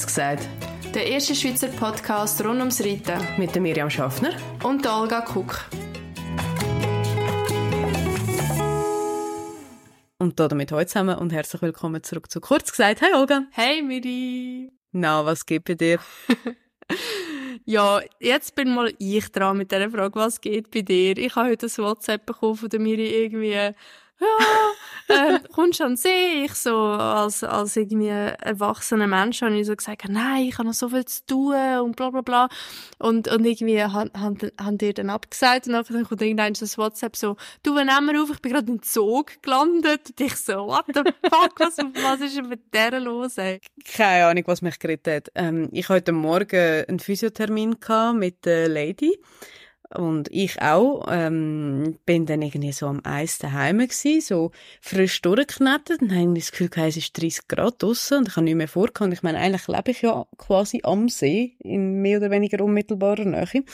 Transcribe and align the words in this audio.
Kurz 0.00 0.06
gesagt. 0.06 0.48
Der 0.94 1.06
erste 1.08 1.34
Schweizer 1.34 1.68
Podcast 1.68 2.42
rund 2.42 2.58
ums 2.58 2.80
Reiten. 2.80 3.20
Mit 3.36 3.54
der 3.54 3.60
Miriam 3.60 3.90
Schaffner. 3.90 4.30
Und 4.62 4.82
der 4.82 4.94
Olga 4.94 5.20
Kuck. 5.20 5.66
Und 10.16 10.40
damit 10.40 10.72
heute 10.72 10.86
zusammen 10.86 11.18
und 11.18 11.34
herzlich 11.34 11.60
willkommen 11.60 12.02
zurück 12.02 12.30
zu 12.30 12.40
Kurz 12.40 12.70
gesagt. 12.70 13.02
Hey 13.02 13.12
Olga. 13.14 13.42
Hey 13.50 13.82
Miri. 13.82 14.72
Na, 14.92 15.26
was 15.26 15.44
geht 15.44 15.64
bei 15.64 15.74
dir? 15.74 15.98
ja, 17.66 18.00
jetzt 18.20 18.54
bin 18.54 18.74
mal 18.74 18.94
ich 18.98 19.30
dran 19.30 19.58
mit 19.58 19.70
der 19.70 19.90
Frage, 19.90 20.14
was 20.14 20.40
geht 20.40 20.70
bei 20.70 20.80
dir? 20.80 21.18
Ich 21.18 21.36
habe 21.36 21.50
heute 21.50 21.66
ein 21.66 21.76
WhatsApp 21.76 22.24
bekommen 22.24 22.56
von 22.56 22.70
der 22.70 22.80
Miri 22.80 23.06
irgendwie 23.06 23.74
ja, 24.20 24.70
äh, 25.10 25.40
kommst 25.52 25.80
du 25.80 25.84
an 25.84 25.96
See? 25.96 26.44
Ich 26.44 26.54
so, 26.54 26.76
als, 26.76 27.42
als 27.42 27.76
irgendwie 27.76 28.08
erwachsener 28.08 29.06
Mensch 29.06 29.42
habe 29.42 29.58
ich 29.58 29.66
so 29.66 29.74
gesagt, 29.74 30.08
nein, 30.08 30.44
ich 30.44 30.58
habe 30.58 30.68
noch 30.68 30.74
so 30.74 30.88
viel 30.88 31.04
zu 31.04 31.26
tun 31.26 31.54
und 31.82 31.96
bla, 31.96 32.10
bla, 32.10 32.20
bla. 32.20 32.48
Und, 32.98 33.28
und 33.28 33.44
irgendwie 33.44 33.82
haben, 33.82 34.10
haben, 34.16 34.38
haben 34.60 34.78
die 34.78 34.94
dann 34.94 35.10
abgesagt 35.10 35.66
und 35.66 35.72
dann 35.72 35.84
kommt 35.84 36.22
irgendein 36.22 36.54
das 36.54 36.78
WhatsApp 36.78 37.16
so, 37.16 37.36
du, 37.62 37.74
wann 37.74 37.86
nehmen 37.86 38.14
wir 38.14 38.22
auf? 38.22 38.30
Ich 38.30 38.40
bin 38.40 38.52
gerade 38.52 38.70
im 38.70 38.82
Zug 38.82 39.42
gelandet. 39.42 40.10
Und 40.10 40.20
ich 40.20 40.36
so, 40.36 40.66
what 40.66 40.84
the 40.88 41.02
fuck, 41.28 41.58
was, 41.58 41.76
was 41.78 42.20
ist 42.20 42.36
denn 42.36 42.48
mit 42.48 42.72
der 42.72 43.00
los, 43.00 43.38
ey? 43.38 43.60
Keine 43.84 44.26
Ahnung, 44.26 44.44
was 44.46 44.62
mich 44.62 44.78
gerettet 44.78 45.28
hat. 45.28 45.32
Ähm, 45.34 45.68
ich 45.72 45.88
hatte 45.88 45.94
heute 45.94 46.12
Morgen 46.12 46.84
einen 46.88 46.98
Physiothermin 46.98 47.76
mit 48.14 48.44
der 48.44 48.68
Lady 48.68 49.18
und 49.94 50.28
ich 50.30 50.62
auch, 50.62 51.06
ähm, 51.10 51.96
bin 52.06 52.26
dann 52.26 52.42
irgendwie 52.42 52.72
so 52.72 52.86
am 52.86 53.00
Eis 53.04 53.38
daheim 53.38 53.78
gewesen, 53.78 54.20
so 54.20 54.52
frisch 54.80 55.20
durchgeknetet 55.22 56.02
und 56.02 56.14
habe 56.14 56.34
das 56.34 56.52
Gefühl 56.52 56.68
gehabt, 56.68 56.90
es 56.90 56.96
ist 56.96 57.20
30 57.20 57.48
Grad 57.48 57.82
draussen 57.82 58.18
und 58.18 58.28
ich 58.28 58.36
habe 58.36 58.44
nicht 58.44 58.54
mehr 58.54 58.68
vorgekommen. 58.68 59.12
Ich 59.12 59.22
meine, 59.22 59.38
eigentlich 59.38 59.66
lebe 59.66 59.90
ich 59.90 60.02
ja 60.02 60.26
quasi 60.38 60.80
am 60.84 61.08
See, 61.08 61.56
in 61.58 62.02
mehr 62.02 62.18
oder 62.18 62.30
weniger 62.30 62.64
unmittelbarer 62.64 63.24
Nähe. 63.24 63.64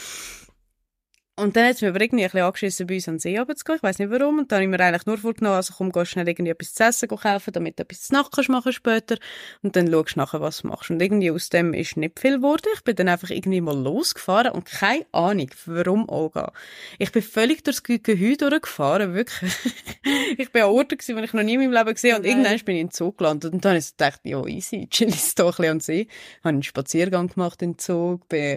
Und 1.39 1.55
dann 1.55 1.67
hat 1.67 1.75
es 1.75 1.83
mir 1.83 1.89
aber 1.89 2.01
irgendwie 2.01 2.25
ein 2.25 2.31
bisschen 2.31 2.47
angeschissen, 2.47 2.87
bei 2.87 2.95
uns 2.95 3.09
an 3.09 3.15
den 3.15 3.21
See 3.21 3.39
runterzugehen. 3.39 3.77
Ich 3.77 3.83
weiss 3.83 3.99
nicht 3.99 4.11
warum. 4.11 4.39
Und 4.39 4.51
dann 4.51 4.57
habe 4.57 4.65
ich 4.65 4.71
mir 4.71 4.83
eigentlich 4.83 5.05
nur 5.05 5.19
vorgenommen, 5.19 5.57
also 5.57 5.75
komm, 5.77 5.93
geh 5.93 6.07
schnell 6.07 6.27
irgendwie 6.27 6.53
etwas 6.53 6.73
zu 6.73 6.83
essen 6.83 7.09
kaufen, 7.11 7.53
damit 7.53 7.79
du 7.79 7.83
etwas 7.83 8.05
zu 8.05 8.15
Nacht 8.15 8.49
machen 8.49 8.73
später. 8.73 9.19
Und 9.63 9.77
dann 9.77 9.91
schaust 9.91 10.17
du 10.17 10.21
nachher, 10.21 10.41
was 10.41 10.63
du 10.63 10.69
machst. 10.69 10.91
Und 10.91 11.03
irgendwie 11.03 11.31
aus 11.31 11.51
dem 11.51 11.75
ist 11.75 11.99
nicht 11.99 12.19
viel 12.19 12.37
geworden. 12.37 12.69
Ich 12.75 12.85
bin 12.85 12.97
dann 12.97 13.09
einfach 13.09 13.29
irgendwie 13.29 13.61
mal 13.61 13.77
losgefahren 13.77 14.53
und 14.53 14.65
keine 14.65 15.05
Ahnung, 15.13 15.51
warum 15.67 16.09
Olga. 16.09 16.53
Ich 16.99 17.13
bin 17.13 17.23
völlig 17.23 17.63
durchs 17.65 17.83
Gehäuse 17.83 18.39
durchgefahren, 18.39 19.13
wirklich. 19.13 19.53
ich 20.39 20.51
bin 20.51 20.63
an 20.63 20.71
Orten 20.71 20.97
gewesen, 20.97 21.19
die 21.19 21.25
ich 21.25 21.35
noch 21.35 21.43
nie 21.43 21.55
in 21.55 21.61
meinem 21.61 21.73
Leben 21.73 21.93
gesehen 21.93 22.15
habe. 22.15 22.23
Und 22.23 22.29
irgendwann 22.31 22.59
bin 22.61 22.77
ich 22.77 22.81
in 22.81 22.87
den 22.87 22.93
Zug 22.93 23.19
gelandet. 23.19 23.53
Und 23.53 23.63
dann 23.63 23.73
habe 23.73 23.79
ich 23.79 23.91
gedacht, 23.91 24.21
ja, 24.25 24.43
easy, 24.47 24.89
chill 24.89 25.09
ist 25.09 25.39
doch 25.39 25.59
ein 25.59 25.63
bisschen 25.63 25.71
an 25.71 25.81
See. 25.81 26.09
Habe 26.39 26.49
einen 26.49 26.63
Spaziergang 26.63 27.29
gemacht 27.29 27.61
in 27.61 27.73
den 27.73 27.79
Zug, 27.79 28.27
bin 28.31 28.57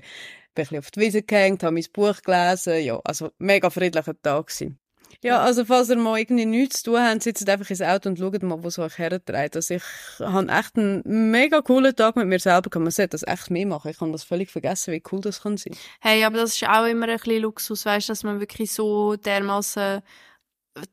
bin 0.59 0.77
ein 0.77 0.79
bisschen 0.79 0.79
auf 0.79 0.91
die 0.91 0.99
Wiese 0.99 1.21
gehängt, 1.21 1.63
habe 1.63 1.73
mein 1.73 1.85
Buch 1.93 2.21
gelesen. 2.21 2.83
Ja, 2.83 2.99
also 3.03 3.31
mega 3.37 3.69
friedlicher 3.69 4.19
Tag 4.21 4.47
gewesen. 4.47 4.79
Ja, 5.21 5.41
also 5.41 5.65
falls 5.65 5.89
ihr 5.89 5.97
mal 5.97 6.19
irgendwie 6.19 6.45
nichts 6.45 6.83
zu 6.83 6.91
tun 6.91 7.01
habt, 7.01 7.23
sitzt 7.23 7.49
einfach 7.49 7.69
ins 7.69 7.81
Auto 7.81 8.09
und 8.09 8.19
schaut 8.19 8.43
mal, 8.43 8.61
wo 8.63 8.67
es 8.67 8.77
euch 8.77 8.97
hertreibt. 8.97 9.55
Also 9.55 9.73
ich 9.73 9.83
habe 10.19 10.47
echt 10.51 10.77
einen 10.77 11.31
mega 11.31 11.61
coolen 11.61 11.95
Tag 11.95 12.15
mit 12.15 12.27
mir 12.27 12.39
selber 12.39 12.69
gehabt. 12.69 12.83
Man 12.83 12.91
sollte 12.91 13.17
das 13.17 13.27
echt 13.27 13.49
mehr 13.49 13.65
machen. 13.65 13.89
Ich 13.89 13.99
habe 13.99 14.11
das 14.11 14.23
völlig 14.23 14.51
vergessen, 14.51 14.93
wie 14.93 15.03
cool 15.11 15.19
das 15.19 15.41
kann 15.41 15.57
sein. 15.57 15.75
Hey, 15.99 16.23
aber 16.23 16.37
das 16.37 16.53
ist 16.53 16.69
auch 16.69 16.85
immer 16.85 17.07
ein 17.07 17.17
bisschen 17.17 17.41
Luxus, 17.41 17.85
weißt 17.85 18.09
dass 18.09 18.23
man 18.23 18.39
wirklich 18.39 18.71
so 18.71 19.15
dermaßen 19.15 20.01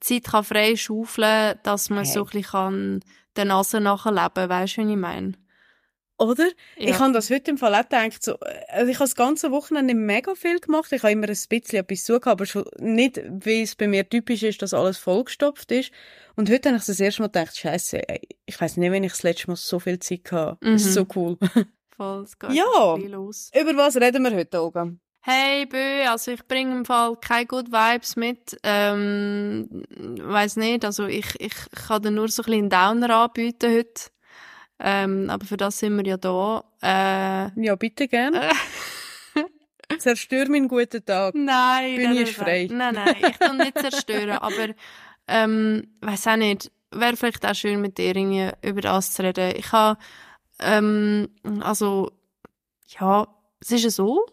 Zeit 0.01 0.25
kann 0.25 0.45
frei 0.45 0.77
schaufeln, 0.77 1.59
dass 1.63 1.91
man 1.91 2.05
hey. 2.05 2.13
so 2.13 2.21
ein 2.21 2.27
bisschen 2.27 2.43
kann 2.43 3.01
der 3.37 3.45
Nase 3.45 3.81
nachleben, 3.81 4.49
weißt 4.49 4.79
du, 4.79 4.87
wie 4.87 4.93
ich 4.93 4.97
meine? 4.97 5.35
Oder? 6.19 6.47
Ja. 6.77 6.91
Ich 6.91 6.99
habe 6.99 7.13
das 7.13 7.31
heute 7.31 7.51
im 7.51 7.59
Fall 7.59 7.75
auch 7.75 7.83
gedacht, 7.83 8.23
so, 8.23 8.39
also 8.69 8.91
ich 8.91 8.97
habe 8.97 9.05
das 9.05 9.17
ganze 9.17 9.51
Wochenende 9.51 9.95
mega 9.95 10.35
viel 10.35 10.59
gemacht. 10.61 10.91
Ich 10.93 11.03
habe 11.03 11.13
immer 11.13 11.29
ein 11.29 11.37
bisschen 11.49 11.79
etwas 11.79 12.05
zu 12.05 12.21
aber 12.23 12.47
schon 12.47 12.65
nicht, 12.79 13.21
wie 13.29 13.63
es 13.63 13.75
bei 13.75 13.87
mir 13.87 14.09
typisch 14.09 14.43
ist, 14.43 14.63
dass 14.63 14.73
alles 14.73 14.97
vollgestopft 14.97 15.71
ist. 15.73 15.93
Und 16.35 16.51
heute 16.51 16.71
habe 16.71 16.79
ich 16.79 16.87
das 16.87 17.01
erste 17.01 17.23
Mal 17.23 17.29
gedacht, 17.29 17.57
scheiße, 17.57 18.01
ich 18.47 18.61
weiß 18.61 18.79
nicht, 18.79 18.91
wenn 18.91 19.05
ich 19.05 19.13
das 19.13 19.23
letzte 19.25 19.49
Mal 19.49 19.57
so 19.57 19.79
viel 19.79 19.99
Zeit 19.99 20.33
hatte. 20.33 20.57
Mhm. 20.63 20.73
Das 20.73 20.87
ist 20.87 20.95
so 20.95 21.07
cool. 21.15 21.37
Voll, 21.97 22.23
es 22.25 22.39
geht 22.39 22.53
ja. 22.53 22.97
los. 22.97 23.51
Über 23.59 23.77
was 23.77 23.97
reden 23.97 24.23
wir 24.23 24.35
heute, 24.35 24.63
Olga? 24.63 24.93
Hey 25.23 25.67
Bö, 25.67 26.09
also 26.09 26.31
ich 26.31 26.47
bringe 26.47 26.73
im 26.77 26.85
Fall 26.85 27.17
keine 27.17 27.47
Good 27.47 27.73
Vibes 27.73 28.15
mit. 28.15 28.57
Ähm, 28.63 29.83
weiß 29.91 30.55
nicht, 30.57 30.85
also 30.85 31.07
ich, 31.07 31.27
ich 31.41 31.55
kann 31.75 32.03
dir 32.03 32.13
nur 32.13 32.29
so 32.29 32.43
ein 32.43 32.45
bisschen 32.45 32.73
einen 32.73 33.01
Downer 33.01 33.17
anbieten 33.17 33.75
heute. 33.75 34.11
Ähm, 34.79 35.31
aber 35.31 35.47
für 35.47 35.57
das 35.57 35.79
sind 35.79 35.97
wir 35.97 36.05
ja 36.05 36.17
da. 36.17 36.65
Äh, 36.83 37.65
ja, 37.65 37.75
bitte 37.77 38.09
gerne. 38.09 38.51
Zerstör 39.99 40.49
meinen 40.49 40.69
guten 40.69 41.05
Tag. 41.05 41.35
Nein. 41.35 41.97
Bin 41.97 42.17
ich 42.17 42.37
frei. 42.37 42.69
Nein, 42.71 42.95
nein, 42.95 43.17
ich 43.19 43.39
kann 43.39 43.57
nicht 43.57 43.79
zerstören, 43.79 44.31
aber 44.41 44.75
ähm, 45.29 45.89
weiß 46.01 46.27
auch 46.29 46.37
nicht. 46.37 46.71
Wäre 46.91 47.17
vielleicht 47.17 47.45
auch 47.47 47.55
schön 47.55 47.81
mit 47.81 47.99
dir 47.99 48.15
irgendwie 48.17 48.51
über 48.63 48.81
das 48.81 49.15
zu 49.15 49.23
reden. 49.23 49.55
Ich 49.57 49.73
habe, 49.73 49.99
ähm, 50.61 51.29
also, 51.61 52.13
ja, 53.01 53.27
es 53.61 53.73
ist 53.73 53.85
ja 53.85 53.91
so. 53.91 54.25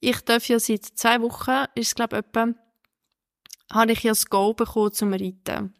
Ich 0.00 0.20
darf 0.22 0.48
ja 0.48 0.58
seit 0.58 0.84
zwei 0.84 1.20
Wochen, 1.20 1.66
ist 1.74 1.88
es 1.88 1.94
glaube 1.94 2.16
ich 2.16 2.24
etwa, 2.26 2.48
habe 3.72 3.92
ich 3.92 4.02
ja 4.02 4.10
das 4.10 4.26
Go 4.26 4.54
bekommen 4.54 4.92
zum 4.92 5.12
Reiten. 5.12 5.74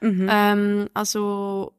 Mhm. 0.00 0.28
Ähm, 0.30 0.88
also 0.94 1.74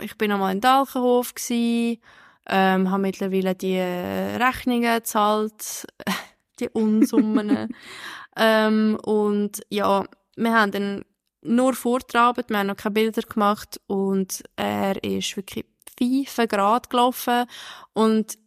ich 0.00 0.16
bin 0.16 0.32
einmal 0.32 0.52
in 0.52 0.60
Dalkenhof 0.60 1.34
gsi, 1.34 2.00
ähm, 2.48 2.90
habe 2.90 3.02
mittlerweile 3.02 3.54
die 3.54 3.78
Rechnungen 3.78 4.94
gezahlt, 4.94 5.86
die 6.60 6.68
Unsummen. 6.70 7.74
ähm, 8.36 8.98
und 9.04 9.60
ja, 9.70 10.04
wir 10.36 10.52
haben 10.52 10.72
dann 10.72 11.04
nur 11.42 11.74
vorgetrabt, 11.74 12.50
wir 12.50 12.58
haben 12.58 12.66
noch 12.66 12.76
keine 12.76 12.94
Bilder 12.94 13.22
gemacht 13.22 13.80
und 13.86 14.42
er 14.56 15.02
ist 15.02 15.36
wirklich 15.36 15.64
5 15.98 16.48
Grad 16.48 16.90
gelaufen 16.90 17.44
und 17.92 18.38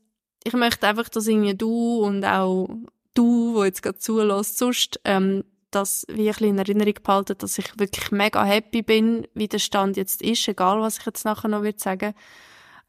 ich 0.44 0.54
möchte 0.54 0.88
einfach, 0.88 1.10
dass 1.10 1.28
irgendwie 1.28 1.56
du 1.56 2.00
und 2.04 2.26
auch 2.26 2.68
du, 3.14 3.54
wo 3.54 3.64
jetzt 3.64 3.82
gerade 3.82 3.98
zulässt, 3.98 4.58
sonst 4.58 5.00
ähm, 5.06 5.44
das 5.76 6.06
wie 6.10 6.30
ein 6.30 6.44
in 6.44 6.58
Erinnerung 6.58 6.96
behalten, 7.04 7.38
dass 7.38 7.58
ich 7.58 7.78
wirklich 7.78 8.12
mega 8.12 8.44
happy 8.44 8.82
bin, 8.82 9.28
wie 9.34 9.48
der 9.48 9.60
Stand 9.60 9.98
jetzt 9.98 10.22
ist, 10.22 10.48
egal 10.48 10.80
was 10.82 11.00
ich 11.00 11.06
jetzt 11.06 11.26
nachher 11.26 11.48
noch 11.50 11.64
würde 11.64 11.80
sagen. 11.80 12.14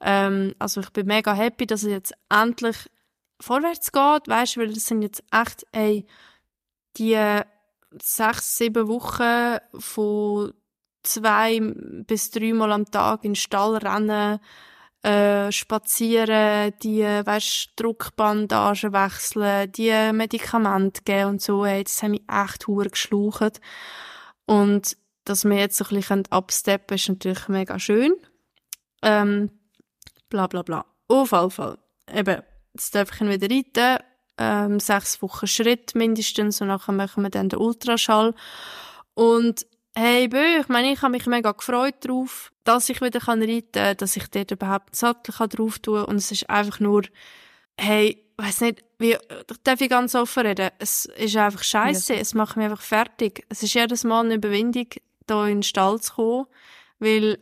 Ähm, 0.00 0.54
also 0.58 0.80
ich 0.80 0.90
bin 0.90 1.06
mega 1.06 1.32
happy, 1.34 1.66
dass 1.66 1.82
es 1.82 1.90
jetzt 1.90 2.14
endlich 2.28 2.76
vorwärts 3.40 3.92
geht, 3.92 4.28
weißt, 4.28 4.56
weil 4.56 4.72
das 4.72 4.86
sind 4.86 5.02
jetzt 5.02 5.22
echt, 5.32 5.66
ey, 5.72 6.06
die 6.96 7.40
sechs, 8.00 8.56
sieben 8.56 8.88
Wochen 8.88 9.58
von 9.78 10.52
zwei 11.02 11.60
bis 12.06 12.30
dreimal 12.30 12.72
am 12.72 12.90
Tag 12.90 13.24
in 13.24 13.32
den 13.32 13.36
Stall 13.36 13.76
rennen, 13.76 14.40
äh, 15.04 15.52
spazieren, 15.52 16.72
die, 16.82 17.02
weißt, 17.02 17.72
Druckbandagen 17.76 18.92
wechseln, 18.94 19.70
die 19.72 20.12
Medikamente 20.12 21.02
geben 21.04 21.30
und 21.30 21.42
so, 21.42 21.66
hey, 21.66 21.84
das 21.84 22.02
hat 22.02 22.10
mich 22.10 22.22
echt 22.26 22.66
hure 22.66 22.88
geschlaucht. 22.88 23.60
Und, 24.46 24.96
dass 25.24 25.44
wir 25.44 25.58
jetzt 25.58 25.76
so 25.76 25.84
ein 25.84 25.96
bisschen 25.96 26.24
absteppen 26.30 26.94
ist 26.94 27.08
natürlich 27.08 27.48
mega 27.48 27.78
schön. 27.78 28.14
Ähm, 29.02 29.50
bla, 30.30 30.46
bla, 30.46 30.62
bla. 30.62 30.86
Auf 31.08 31.32
jeden 31.32 31.50
Fall. 31.50 31.78
Eben, 32.10 32.42
jetzt 32.72 32.94
darf 32.94 33.12
ich 33.12 33.20
ihn 33.20 33.28
wieder 33.28 33.54
reiten. 33.54 34.02
Ähm, 34.38 34.80
sechs 34.80 35.20
Wochen 35.20 35.46
Schritt 35.46 35.94
mindestens 35.94 36.60
und 36.60 36.68
nachher 36.68 36.92
machen 36.92 37.22
wir 37.22 37.30
dann 37.30 37.50
den 37.50 37.58
Ultraschall. 37.58 38.34
Und 39.12 39.66
Hey, 39.96 40.26
Bö, 40.26 40.60
ich 40.60 40.68
meine, 40.68 40.92
ich 40.92 41.02
habe 41.02 41.12
mich 41.12 41.26
mega 41.26 41.52
gefreut 41.52 41.96
darauf, 42.00 42.52
dass 42.64 42.88
ich 42.88 43.00
wieder 43.00 43.20
reiten 43.20 43.72
kann, 43.72 43.96
dass 43.96 44.16
ich 44.16 44.28
dort 44.28 44.50
überhaupt 44.50 44.88
einen 44.88 44.94
Sattel 44.94 45.32
drauf 45.48 45.78
tun 45.78 45.98
kann. 45.98 46.04
Und 46.06 46.16
es 46.16 46.32
ist 46.32 46.50
einfach 46.50 46.80
nur, 46.80 47.02
hey, 47.78 48.24
weiß 48.36 48.62
nicht, 48.62 48.84
wie, 48.98 49.16
darf 49.62 49.80
ich 49.80 49.88
ganz 49.88 50.14
offen 50.14 50.46
reden? 50.46 50.70
Es 50.78 51.04
ist 51.04 51.36
einfach 51.36 51.62
scheiße. 51.62 52.14
Ja. 52.14 52.20
Es 52.20 52.34
macht 52.34 52.56
mich 52.56 52.64
einfach 52.64 52.82
fertig. 52.82 53.44
Es 53.48 53.62
ist 53.62 53.74
jedes 53.74 54.02
Mal 54.02 54.24
eine 54.24 54.34
Überwindung, 54.34 54.88
da 55.26 55.46
in 55.46 55.58
den 55.58 55.62
Stall 55.62 56.00
zu 56.00 56.14
kommen, 56.14 56.46
weil 56.98 57.38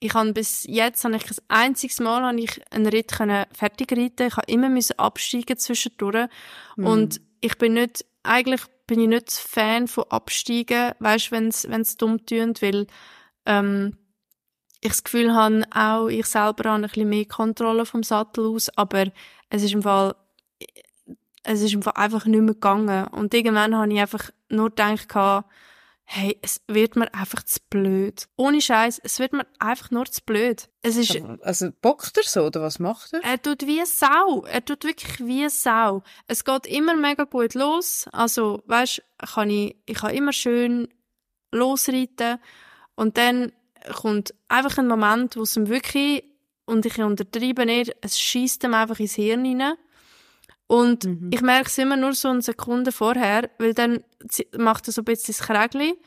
ich 0.00 0.12
habe 0.12 0.32
bis 0.34 0.64
jetzt, 0.64 1.04
habe 1.04 1.16
ich 1.16 1.24
ein 1.24 1.36
einziges 1.48 2.00
Mal, 2.00 2.22
habe 2.22 2.38
ich 2.38 2.60
einen 2.70 2.86
Ritt 2.86 3.12
können 3.12 3.46
fertig 3.52 3.92
reiten. 3.92 4.26
Ich 4.26 4.36
habe 4.36 4.52
immer 4.52 4.68
müssen 4.68 4.98
absteigen 4.98 5.56
zwischendurch. 5.56 6.28
Mm. 6.76 6.86
Und 6.86 7.20
ich 7.40 7.56
bin 7.56 7.74
nicht, 7.74 8.04
eigentlich 8.22 8.60
bin 8.86 9.00
ich 9.00 9.08
nicht 9.08 9.32
Fan 9.32 9.88
von 9.88 10.04
Absteigen, 10.10 10.92
weißt, 10.98 11.32
wenn's 11.32 11.66
wenn's 11.68 11.96
dumm 11.96 12.24
tönt, 12.26 12.62
weil 12.62 12.86
ähm, 13.44 13.96
ich 14.80 14.90
das 14.90 15.04
Gefühl 15.04 15.34
habe, 15.34 15.64
auch 15.74 16.08
ich 16.08 16.26
selber 16.26 16.70
habe 16.70 16.82
ein 16.84 16.88
bisschen 16.88 17.08
mehr 17.08 17.24
Kontrolle 17.24 17.86
vom 17.86 18.02
Sattel 18.02 18.46
aus, 18.46 18.68
aber 18.76 19.06
es 19.50 19.62
ist 19.62 19.74
im 19.74 19.82
Fall 19.82 20.14
es 21.46 21.62
ist 21.62 21.74
im 21.74 21.82
Fall 21.82 21.94
einfach 21.96 22.26
nicht 22.26 22.40
mehr 22.40 22.54
gegangen. 22.54 23.06
Und 23.08 23.32
irgendwann 23.32 23.76
habe 23.76 23.92
ich 23.92 24.00
einfach 24.00 24.30
nur 24.48 24.70
gedacht, 24.70 25.08
hey, 26.08 26.38
es 26.40 26.60
wird 26.68 26.94
mir 26.94 27.12
einfach 27.12 27.42
zu 27.42 27.58
blöd. 27.68 28.28
Ohne 28.36 28.60
Scheiß, 28.60 29.00
es 29.02 29.18
wird 29.18 29.32
mir 29.32 29.44
einfach 29.58 29.90
nur 29.90 30.06
zu 30.06 30.22
blöd. 30.24 30.68
Es 30.82 30.96
ist, 30.96 31.20
Also 31.42 31.70
bockt 31.82 32.16
er 32.16 32.22
so 32.22 32.44
oder 32.44 32.62
was 32.62 32.78
macht 32.78 33.12
er? 33.12 33.24
er 33.24 33.42
tut 33.42 33.66
wie 33.66 33.84
Sau. 33.84 34.44
Er 34.44 34.64
tut 34.64 34.84
wirklich 34.84 35.18
wie 35.26 35.48
Sau. 35.48 36.04
Es 36.28 36.44
geht 36.44 36.66
immer 36.68 36.94
mega 36.94 37.24
gut 37.24 37.54
los. 37.54 38.06
Also, 38.12 38.62
weißt, 38.66 39.02
kann 39.34 39.50
ich, 39.50 39.76
ich 39.86 39.98
kann 39.98 40.14
immer 40.14 40.32
schön 40.32 40.88
losreiten. 41.50 42.38
Und 42.94 43.18
dann 43.18 43.52
kommt 43.94 44.32
einfach 44.48 44.78
ein 44.78 44.86
Moment, 44.86 45.36
wo 45.36 45.42
es 45.42 45.56
ihm 45.56 45.68
wirklich, 45.68 46.22
und 46.66 46.86
ich 46.86 46.98
untertreibe 46.98 47.66
nicht, 47.66 47.94
es 48.00 48.18
schießt 48.18 48.62
ihm 48.64 48.74
einfach 48.74 48.98
ins 49.00 49.14
Hirn 49.14 49.44
rein. 49.44 49.74
Und 50.66 51.04
Mhm. 51.04 51.30
ich 51.32 51.42
merke 51.42 51.68
es 51.68 51.78
immer 51.78 51.96
nur 51.96 52.12
so 52.14 52.28
eine 52.28 52.42
Sekunde 52.42 52.90
vorher, 52.92 53.50
weil 53.58 53.72
dann 53.74 54.02
macht 54.56 54.88
er 54.88 54.92
so 54.92 55.02
ein 55.02 55.04
bisschen 55.04 55.34
das 55.36 55.46
Krägli 55.46 55.98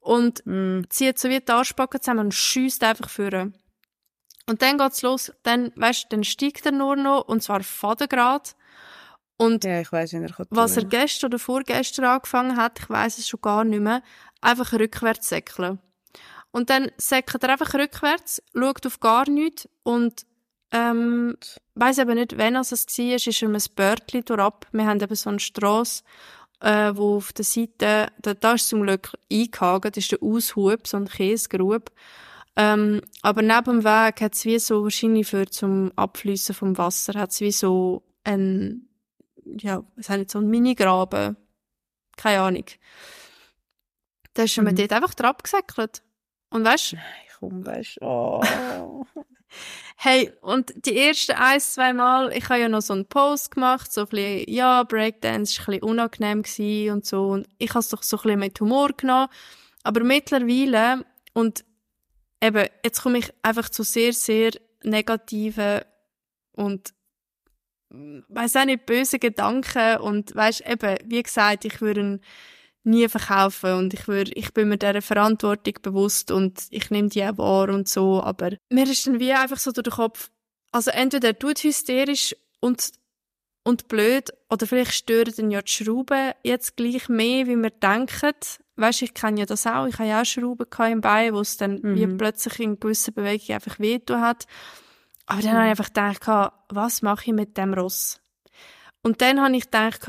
und 0.00 0.44
Mm. 0.44 0.82
zieht 0.90 1.18
so 1.18 1.28
wie 1.28 1.40
die 1.40 1.52
Arschbacken 1.52 2.00
zusammen 2.00 2.26
und 2.26 2.34
schießt 2.34 2.82
einfach 2.82 3.08
führen. 3.08 3.56
Und 4.46 4.60
dann 4.62 4.76
geht's 4.78 5.02
los, 5.02 5.32
dann, 5.42 5.72
weißt, 5.76 6.06
dann 6.10 6.24
steigt 6.24 6.66
er 6.66 6.72
nur 6.72 6.96
noch, 6.96 7.22
und 7.28 7.42
zwar 7.42 7.62
fadengrad. 7.62 8.56
Und 9.36 9.64
Ja, 9.64 9.80
ich 9.80 9.90
wie 9.90 9.96
er 9.96 10.46
was 10.50 10.76
er 10.76 10.84
gestern 10.84 11.28
oder 11.28 11.38
vorgestern 11.38 12.04
angefangen 12.04 12.56
hat, 12.56 12.78
ich 12.80 12.90
weiß 12.90 13.18
es 13.18 13.28
schon 13.28 13.40
gar 13.40 13.64
nicht 13.64 13.80
mehr, 13.80 14.02
einfach 14.40 14.72
rückwärts 14.72 15.28
säckeln. 15.28 15.80
Und 16.50 16.70
dann 16.70 16.90
säckelt 16.98 17.42
er 17.42 17.50
einfach 17.50 17.74
rückwärts, 17.74 18.42
schaut 18.54 18.86
auf 18.86 19.00
gar 19.00 19.28
nichts 19.28 19.68
und 19.82 20.24
ähm, 20.74 21.36
weiss 21.76 21.98
eben 21.98 22.14
nicht, 22.14 22.36
wann 22.36 22.56
es 22.56 22.72
war, 22.72 23.14
ist 23.14 23.42
ihm 23.42 23.54
ein 23.54 23.62
Börtli 23.76 24.22
durchab. 24.24 24.66
Wir 24.72 24.86
haben 24.86 25.00
eben 25.00 25.14
so 25.14 25.30
eine 25.30 25.38
Strasse, 25.38 26.02
äh, 26.60 26.90
wo 26.94 27.16
auf 27.18 27.32
der 27.32 27.44
Seite, 27.44 28.08
da, 28.20 28.34
da 28.34 28.54
ist 28.54 28.68
zum 28.68 28.82
Glück 28.82 29.12
eingehakt, 29.30 29.96
das 29.96 30.04
ist 30.04 30.12
der 30.12 30.22
Aushub, 30.22 30.88
so 30.88 30.96
ein 30.96 31.06
Käsegrub. 31.08 31.92
Ähm, 32.56 33.02
aber 33.22 33.42
neben 33.42 33.64
dem 33.64 33.84
Weg 33.84 34.20
hat 34.20 34.34
es 34.34 34.44
wie 34.44 34.58
so, 34.58 34.82
wahrscheinlich 34.82 35.28
für 35.28 35.46
zum 35.46 35.92
Abfließen 35.94 36.54
vom 36.54 36.76
Wasser, 36.76 37.14
hat 37.20 37.30
es 37.30 37.40
wie 37.40 37.52
so 37.52 38.02
ein, 38.24 38.88
ja, 39.44 39.84
was 39.96 40.08
haben 40.08 40.26
so 40.28 40.38
ein 40.38 40.48
Mini-Graben. 40.48 41.36
Keine 42.16 42.40
Ahnung. 42.40 42.64
Da 44.34 44.42
ist 44.44 44.56
Mhm. 44.56 44.74
dort 44.74 44.92
einfach 44.92 45.14
drauf 45.14 45.36
gesäckelt. 45.42 46.02
Und 46.50 46.64
weißt 46.64 46.96
komm, 47.48 47.66
weißt 47.66 47.96
du. 48.00 48.06
Oh. 48.06 49.04
Hey, 49.96 50.32
und 50.40 50.72
die 50.84 50.98
ersten 50.98 51.32
ein, 51.32 51.60
zwei 51.60 51.92
Mal, 51.92 52.36
ich 52.36 52.48
habe 52.48 52.60
ja 52.60 52.68
noch 52.68 52.82
so 52.82 52.92
einen 52.92 53.06
Post 53.06 53.52
gemacht, 53.52 53.92
so 53.92 54.02
ein 54.02 54.08
bisschen, 54.08 54.52
ja, 54.52 54.82
Breakdance 54.82 55.58
war 55.58 55.68
ein 55.68 55.78
bisschen 55.78 55.90
unangenehm 55.90 56.42
gewesen 56.42 56.92
und 56.92 57.06
so, 57.06 57.28
und 57.28 57.48
ich 57.58 57.70
habe 57.70 57.78
es 57.78 57.88
doch 57.88 58.02
so 58.02 58.16
ein 58.16 58.22
bisschen 58.22 58.40
mit 58.40 58.60
Humor 58.60 58.90
genommen, 58.96 59.28
aber 59.84 60.02
mittlerweile, 60.02 61.04
und 61.32 61.64
eben, 62.42 62.68
jetzt 62.84 63.02
komme 63.02 63.18
ich 63.18 63.32
einfach 63.42 63.68
zu 63.68 63.84
sehr, 63.84 64.12
sehr 64.12 64.50
negativen 64.82 65.82
und 66.52 66.92
weiß 67.90 68.56
auch 68.56 68.64
nicht, 68.64 68.86
böse 68.86 69.18
Gedanken 69.18 69.98
und 69.98 70.34
weißt 70.34 70.68
eben, 70.68 70.98
wie 71.04 71.22
gesagt, 71.22 71.64
ich 71.64 71.80
würde 71.80 72.00
ihn 72.00 72.20
nie 72.84 73.08
verkaufen 73.08 73.72
und 73.74 73.94
ich 73.94 74.06
würde, 74.06 74.32
ich 74.34 74.52
bin 74.54 74.68
mir 74.68 74.78
dieser 74.78 75.02
Verantwortung 75.02 75.74
bewusst 75.82 76.30
und 76.30 76.66
ich 76.70 76.90
nehme 76.90 77.08
die 77.08 77.24
auch 77.24 77.38
wahr 77.38 77.68
und 77.70 77.88
so, 77.88 78.22
aber 78.22 78.50
mir 78.70 78.84
ist 78.88 79.06
dann 79.06 79.18
wie 79.20 79.32
einfach 79.32 79.58
so 79.58 79.72
durch 79.72 79.84
den 79.84 79.92
Kopf, 79.92 80.30
also 80.72 80.90
entweder 80.90 81.28
er 81.28 81.38
tut 81.38 81.58
hysterisch 81.62 82.34
und 82.60 82.92
und 83.66 83.88
blöd, 83.88 84.30
oder 84.50 84.66
vielleicht 84.66 84.92
stören 84.92 85.32
dann 85.38 85.50
ja 85.50 85.62
die 85.62 85.72
Schrauben 85.72 86.32
jetzt 86.42 86.76
gleich 86.76 87.08
mehr, 87.08 87.46
wie 87.46 87.56
wir 87.56 87.70
denken. 87.70 88.34
Weißt, 88.76 89.00
ich 89.00 89.14
kenne 89.14 89.40
ja 89.40 89.46
das 89.46 89.66
auch, 89.66 89.86
ich 89.86 89.94
habe 89.98 90.08
ja 90.10 90.20
auch 90.20 90.26
Schrauben 90.26 90.66
im 90.92 91.00
Bein, 91.00 91.32
wo 91.32 91.40
es 91.40 91.56
dann 91.56 91.80
wie 91.82 92.06
Mhm. 92.06 92.18
plötzlich 92.18 92.60
in 92.60 92.78
gewissen 92.78 93.14
Bewegungen 93.14 93.54
einfach 93.54 93.78
wehgetan 93.78 94.20
hat. 94.20 94.46
Aber 95.24 95.40
dann 95.40 95.52
habe 95.52 95.64
ich 95.64 95.70
einfach 95.70 95.86
gedacht, 95.86 96.52
was 96.68 97.00
mache 97.00 97.24
ich 97.28 97.32
mit 97.32 97.56
dem 97.56 97.72
Ross? 97.72 98.20
Und 99.02 99.22
dann 99.22 99.40
habe 99.40 99.56
ich 99.56 99.64
gedacht, 99.70 100.02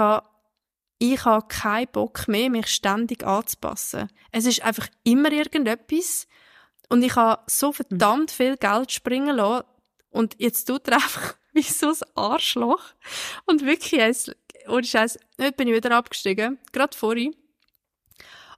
ich 0.97 1.25
habe 1.25 1.47
keinen 1.47 1.91
Bock 1.91 2.27
mehr, 2.27 2.49
mich 2.49 2.67
ständig 2.67 3.25
anzupassen. 3.25 4.09
Es 4.31 4.45
ist 4.45 4.63
einfach 4.63 4.87
immer 5.03 5.31
irgendetwas. 5.31 6.27
Und 6.89 7.03
ich 7.03 7.15
habe 7.15 7.43
so 7.47 7.71
verdammt 7.71 8.31
viel 8.31 8.57
Geld 8.57 8.91
springen 8.91 9.35
lassen. 9.35 9.65
Und 10.09 10.35
jetzt 10.39 10.65
tut 10.65 10.87
er 10.87 10.93
einfach 10.95 11.35
wie 11.53 11.61
so 11.61 11.89
ein 11.89 11.97
Arschloch. 12.15 12.83
Und 13.45 13.65
wirklich, 13.65 14.01
es, 14.01 14.31
ohne 14.67 14.83
Scheiß, 14.83 15.19
heute 15.39 15.53
bin 15.53 15.67
ich 15.67 15.75
wieder 15.75 15.91
abgestiegen. 15.91 16.59
Gerade 16.71 16.97
vorhin. 16.97 17.35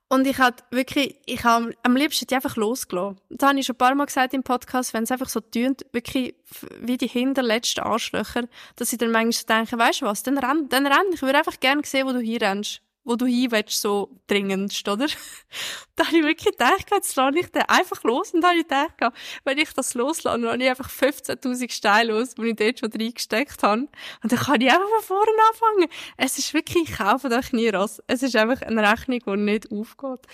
Und 0.10 0.26
ich 0.26 0.38
hatte 0.38 0.64
wirklich, 0.72 1.18
ich 1.26 1.44
habe 1.44 1.74
am 1.84 1.96
liebsten 1.96 2.28
die 2.28 2.36
einfach 2.36 2.56
losgelassen. 2.56 3.20
Das 3.30 3.50
habe 3.50 3.60
ich 3.60 3.66
schon 3.66 3.76
ein 3.76 3.78
paar 3.78 3.94
Mal 3.94 4.06
gesagt 4.06 4.34
im 4.34 4.44
Podcast, 4.44 4.94
wenn 4.94 5.04
es 5.04 5.12
einfach 5.12 5.28
so 5.28 5.42
tönt, 5.42 5.86
wirklich 5.92 6.34
wie 6.80 6.98
die 6.98 7.08
hinterletzten 7.08 7.84
Arschlöcher, 7.84 8.44
dass 8.78 8.94
ich 8.94 9.00
dann 9.00 9.12
manchmal 9.12 9.60
denke, 9.60 9.78
weißt 9.78 10.02
du 10.02 10.06
was, 10.06 10.24
dann 10.24 10.38
renn, 10.38 10.70
dann 10.70 10.88
renn. 10.88 11.14
Ich 11.14 11.22
würde 11.22 11.38
einfach 11.38 11.60
gerne 11.60 11.82
sehen, 11.86 12.08
wo 12.08 12.14
du 12.14 12.20
hinrennst. 12.20 12.82
Wo 13.08 13.16
du 13.16 13.26
hin 13.26 13.52
willst, 13.52 13.82
so 13.82 14.20
dringendst, 14.28 14.86
oder? 14.88 15.08
da 15.96 16.06
habe 16.06 16.18
ich 16.18 16.24
wirklich 16.24 16.58
gedacht, 16.58 16.92
jetzt 16.92 17.16
lasse 17.16 17.40
ich 17.40 17.50
den 17.52 17.62
einfach 17.64 18.04
los. 18.04 18.34
Und 18.34 18.42
da 18.42 18.50
habe 18.50 18.58
ich 18.58 18.68
gedacht, 18.68 19.14
wenn 19.46 19.58
ich 19.58 19.72
das 19.74 19.94
loslasse, 19.94 20.42
dann 20.42 20.52
habe 20.52 20.62
ich 20.62 20.70
einfach 20.70 20.90
15.000 20.90 21.72
Steine 21.72 22.12
los, 22.12 22.36
die 22.36 22.48
ich 22.48 22.56
dort 22.58 22.80
schon 22.80 22.92
reingesteckt 22.92 23.64
habe. 23.64 23.88
Und 24.24 24.32
dann 24.32 24.40
kann 24.40 24.60
ich 24.60 24.70
einfach 24.70 24.90
von 25.00 25.18
vorne 25.18 25.32
anfangen. 25.50 25.90
Es 26.18 26.38
ist 26.38 26.54
wirklich, 26.54 26.90
ich 26.90 26.98
kaufe 26.98 27.30
euch 27.30 27.54
nie 27.54 27.70
Ross. 27.70 28.04
Es 28.08 28.24
ist 28.24 28.36
einfach 28.36 28.62
eine 28.62 28.92
Rechnung, 28.92 29.22
die 29.26 29.38
nicht 29.38 29.72
aufgeht. 29.72 30.28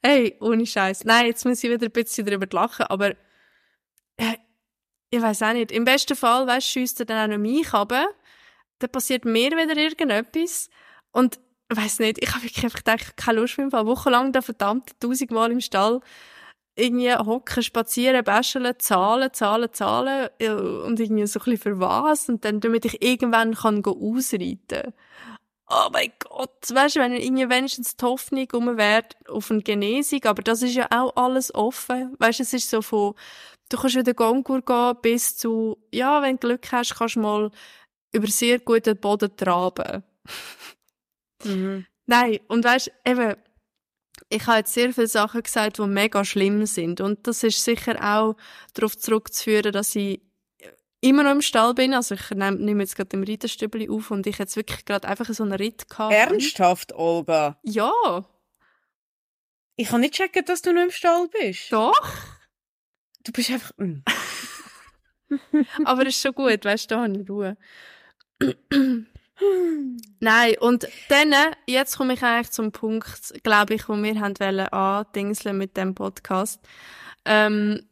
Hey, 0.00 0.36
ohne 0.40 0.66
Scheiß. 0.66 1.04
Nein, 1.04 1.26
jetzt 1.26 1.44
muss 1.44 1.64
ich 1.64 1.70
wieder 1.70 1.86
ein 1.86 1.90
bisschen 1.92 2.26
darüber 2.26 2.46
lachen, 2.52 2.86
aber 2.86 3.10
äh, 4.18 4.36
ich 5.10 5.20
weiß 5.20 5.42
auch 5.42 5.52
nicht. 5.52 5.72
Im 5.72 5.84
besten 5.84 6.16
Fall, 6.16 6.46
weißt, 6.46 6.68
schiesst 6.68 7.00
er 7.00 7.06
dann 7.06 7.24
auch 7.24 7.34
noch 7.34 7.42
mich 7.42 7.72
runter. 7.72 8.06
Dann 8.78 8.90
passiert 8.90 9.24
mir 9.24 9.50
wieder 9.50 9.76
irgendetwas. 9.76 10.70
Und 11.12 11.40
ich 11.74 11.84
weiss 11.84 11.98
nicht, 11.98 12.22
ich 12.22 12.30
habe 12.34 12.44
wirklich 12.44 12.64
einfach 12.64 12.78
gedacht, 12.78 13.16
keine 13.16 13.40
Lust 13.40 13.58
mehr, 13.58 13.66
im 13.66 13.70
Fall 13.70 13.86
wochenlang 13.86 14.32
da 14.32 14.42
verdammt 14.42 14.98
tausendmal 15.00 15.50
im 15.52 15.60
Stall 15.60 16.00
irgendwie 16.76 17.14
hocken, 17.14 17.62
spazieren, 17.62 18.24
bäscheln, 18.24 18.74
zahlen, 18.78 19.32
zahlen, 19.32 19.72
zahlen 19.72 20.28
äh, 20.38 20.50
und 20.50 20.98
irgendwie 20.98 21.26
so 21.26 21.38
ein 21.40 21.44
bisschen 21.44 21.58
für 21.58 21.80
was 21.80 22.28
und 22.28 22.44
dann, 22.44 22.60
damit 22.60 22.84
ich 22.84 23.02
irgendwann 23.02 23.54
kann 23.54 23.84
ausreiten. 23.84 24.92
Oh 25.68 25.88
mein 25.92 26.12
Gott, 26.18 26.50
weißt 26.72 26.96
du, 26.96 27.00
wenn 27.00 27.12
irgendwie 27.12 27.48
wenigstens 27.48 27.96
die 27.96 28.04
Hoffnung 28.04 28.46
rum 28.52 28.76
auf 29.28 29.50
eine 29.50 29.62
Genesung, 29.62 30.24
aber 30.24 30.42
das 30.42 30.62
ist 30.62 30.74
ja 30.74 30.86
auch 30.90 31.16
alles 31.16 31.54
offen. 31.54 32.14
Weißt 32.18 32.40
du, 32.40 32.42
es 32.42 32.52
ist 32.52 32.68
so 32.68 32.82
von, 32.82 33.14
du 33.70 33.78
kannst 33.78 33.96
wieder 33.96 34.12
Gongur 34.12 34.60
gehen 34.60 34.96
bis 35.00 35.36
zu, 35.36 35.78
ja, 35.92 36.20
wenn 36.22 36.36
du 36.36 36.48
Glück 36.48 36.70
hast, 36.70 36.96
kannst 36.96 37.16
du 37.16 37.20
mal 37.20 37.50
über 38.12 38.26
sehr 38.26 38.58
guten 38.58 38.96
Boden 38.98 39.34
traben. 39.36 40.02
Mhm. 41.44 41.86
Nein, 42.06 42.38
und 42.48 42.64
weißt, 42.64 42.90
eben, 43.06 43.34
ich 44.28 44.46
habe 44.46 44.58
jetzt 44.58 44.74
sehr 44.74 44.92
viele 44.92 45.06
Sachen 45.06 45.42
gesagt, 45.42 45.78
die 45.78 45.86
mega 45.86 46.24
schlimm 46.24 46.66
sind. 46.66 47.00
Und 47.00 47.26
das 47.26 47.42
ist 47.42 47.62
sicher 47.64 47.96
auch 48.02 48.36
darauf 48.74 48.96
zurückzuführen, 48.96 49.72
dass 49.72 49.94
ich 49.94 50.20
immer 51.00 51.22
noch 51.22 51.32
im 51.32 51.42
Stall 51.42 51.74
bin. 51.74 51.94
Also 51.94 52.14
ich 52.14 52.30
nehme, 52.30 52.82
jetzt 52.82 52.96
gerade 52.96 53.16
im 53.16 53.24
Reiterstübli 53.24 53.88
auf 53.90 54.10
und 54.10 54.26
ich 54.26 54.38
jetzt 54.38 54.56
wirklich 54.56 54.84
gerade 54.84 55.06
einfach 55.08 55.28
so 55.28 55.42
einen 55.42 55.52
Ritt 55.52 55.88
gehabt. 55.88 56.14
Ernsthaft, 56.14 56.92
Olga? 56.94 57.58
Ja, 57.62 57.92
Ich 59.76 59.88
kann 59.88 60.00
nicht 60.00 60.14
checken, 60.14 60.44
dass 60.44 60.62
du 60.62 60.72
noch 60.72 60.82
im 60.82 60.90
Stall 60.90 61.28
bist. 61.28 61.72
doch. 61.72 61.92
Du 63.24 63.32
bist 63.32 63.50
einfach... 63.50 63.72
Mm. 63.78 64.02
Aber 65.84 66.02
es 66.02 66.16
ist 66.16 66.22
schon 66.22 66.34
gut, 66.34 66.64
weißt 66.64 66.90
du, 66.90 66.94
da 66.94 67.02
habe 67.02 67.18
ich 67.18 67.28
Ruhe. 67.28 67.56
Nein, 70.20 70.54
und 70.60 70.86
dann, 71.08 71.34
jetzt 71.66 71.96
komme 71.96 72.14
ich 72.14 72.22
eigentlich 72.22 72.50
zum 72.50 72.72
Punkt, 72.72 73.34
glaube 73.42 73.74
ich, 73.74 73.88
wo 73.88 73.94
wir 73.94 74.20
haben 74.20 74.38
wollen 74.38 74.68
andingseln 74.68 75.58
mit 75.58 75.76
dem 75.76 75.94
Podcast. 75.94 76.60
Ähm, 77.24 77.86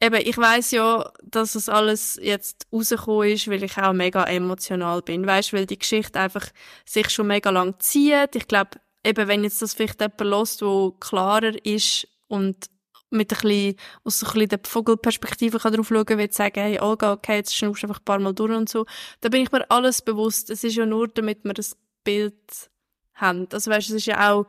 eben, 0.00 0.20
ich 0.24 0.38
weiß 0.38 0.70
ja, 0.72 1.10
dass 1.22 1.54
es 1.54 1.68
alles 1.68 2.18
jetzt 2.22 2.66
rausgekommen 2.72 3.30
ist, 3.30 3.48
weil 3.48 3.62
ich 3.62 3.76
auch 3.78 3.92
mega 3.92 4.24
emotional 4.24 5.02
bin, 5.02 5.26
weißt, 5.26 5.52
weil 5.52 5.66
die 5.66 5.78
Geschichte 5.78 6.20
einfach 6.20 6.46
sich 6.84 7.10
schon 7.10 7.26
mega 7.26 7.50
lang 7.50 7.78
zieht. 7.80 8.36
Ich 8.36 8.46
glaube, 8.46 8.78
eben, 9.04 9.28
wenn 9.28 9.44
jetzt 9.44 9.62
das 9.62 9.74
vielleicht 9.74 10.00
jemand 10.00 10.20
hört, 10.20 10.62
wo 10.62 10.92
klarer 10.92 11.64
ist 11.64 12.06
und 12.28 12.70
mit 13.10 13.32
ein 13.32 13.40
bisschen, 13.40 13.76
aus 14.04 14.18
so 14.20 14.26
ein 14.26 14.32
bisschen 14.32 14.48
der 14.48 14.60
Vogelperspektive 14.64 15.58
kann 15.58 15.72
drauf 15.72 15.88
schauen, 15.88 16.18
wie 16.18 16.28
sagen, 16.30 16.60
hey, 16.60 16.80
Olga, 16.80 17.12
okay, 17.12 17.36
jetzt 17.36 17.54
schnaubst 17.54 17.82
du 17.82 17.86
einfach 17.86 18.00
ein 18.00 18.04
paar 18.04 18.18
Mal 18.18 18.34
durch 18.34 18.52
und 18.52 18.68
so. 18.68 18.86
Da 19.20 19.28
bin 19.28 19.42
ich 19.42 19.52
mir 19.52 19.70
alles 19.70 20.02
bewusst. 20.02 20.50
Es 20.50 20.64
ist 20.64 20.76
ja 20.76 20.86
nur, 20.86 21.08
damit 21.08 21.44
wir 21.44 21.54
das 21.54 21.76
Bild 22.04 22.34
haben. 23.14 23.48
Also 23.52 23.70
weißt, 23.70 23.90
es 23.90 23.96
ist 23.96 24.06
ja 24.06 24.32
auch, 24.32 24.46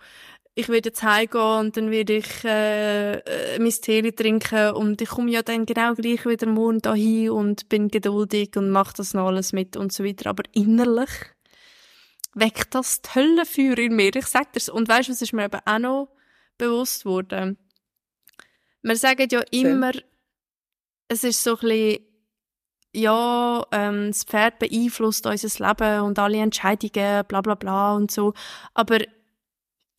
ich 0.55 0.69
werde 0.69 0.89
jetzt 0.89 1.03
heimgehen 1.03 1.59
und 1.59 1.77
dann 1.77 1.91
werde 1.91 2.17
ich 2.17 2.43
äh, 2.43 3.19
äh, 3.19 3.59
mein 3.59 3.69
Tee 3.69 4.11
trinken 4.11 4.71
und 4.71 4.99
ich 5.01 5.09
komme 5.09 5.29
ja 5.29 5.43
dann 5.43 5.67
genau 5.67 5.93
gleich 5.93 6.25
wieder 6.25 6.47
morgen 6.47 6.81
dahin 6.81 7.29
und 7.29 7.69
bin 7.69 7.89
geduldig 7.89 8.57
und 8.57 8.71
mache 8.71 8.95
das 8.97 9.13
noch 9.13 9.27
alles 9.27 9.53
mit 9.53 9.77
und 9.77 9.93
so 9.93 10.03
weiter. 10.03 10.31
Aber 10.31 10.43
innerlich 10.53 11.11
weckt 12.33 12.73
das 12.73 13.01
die 13.03 13.09
Höllenfeuer 13.13 13.77
in 13.77 13.95
mir. 13.95 14.15
Ich 14.15 14.25
sag 14.25 14.51
dir's. 14.53 14.69
Und 14.69 14.89
weißt 14.89 15.09
du, 15.09 15.11
was 15.13 15.21
ist 15.21 15.33
mir 15.33 15.45
eben 15.45 15.61
auch 15.63 15.79
noch 15.79 16.09
bewusst 16.57 17.03
geworden. 17.03 17.57
Wir 18.83 18.95
sagen 18.95 19.27
ja 19.31 19.41
immer, 19.51 19.91
es 21.07 21.23
ist 21.23 21.43
so 21.43 21.55
ein 21.55 21.59
bisschen, 21.59 22.05
ja, 22.93 23.65
ähm, 23.71 24.07
das 24.07 24.23
Pferd 24.23 24.59
beeinflusst 24.59 25.25
unser 25.25 25.67
Leben 25.67 26.01
und 26.01 26.19
alle 26.19 26.37
Entscheidungen, 26.37 27.25
bla 27.27 27.41
bla 27.41 27.55
bla 27.55 27.95
und 27.95 28.11
so. 28.11 28.33
Aber 28.73 28.99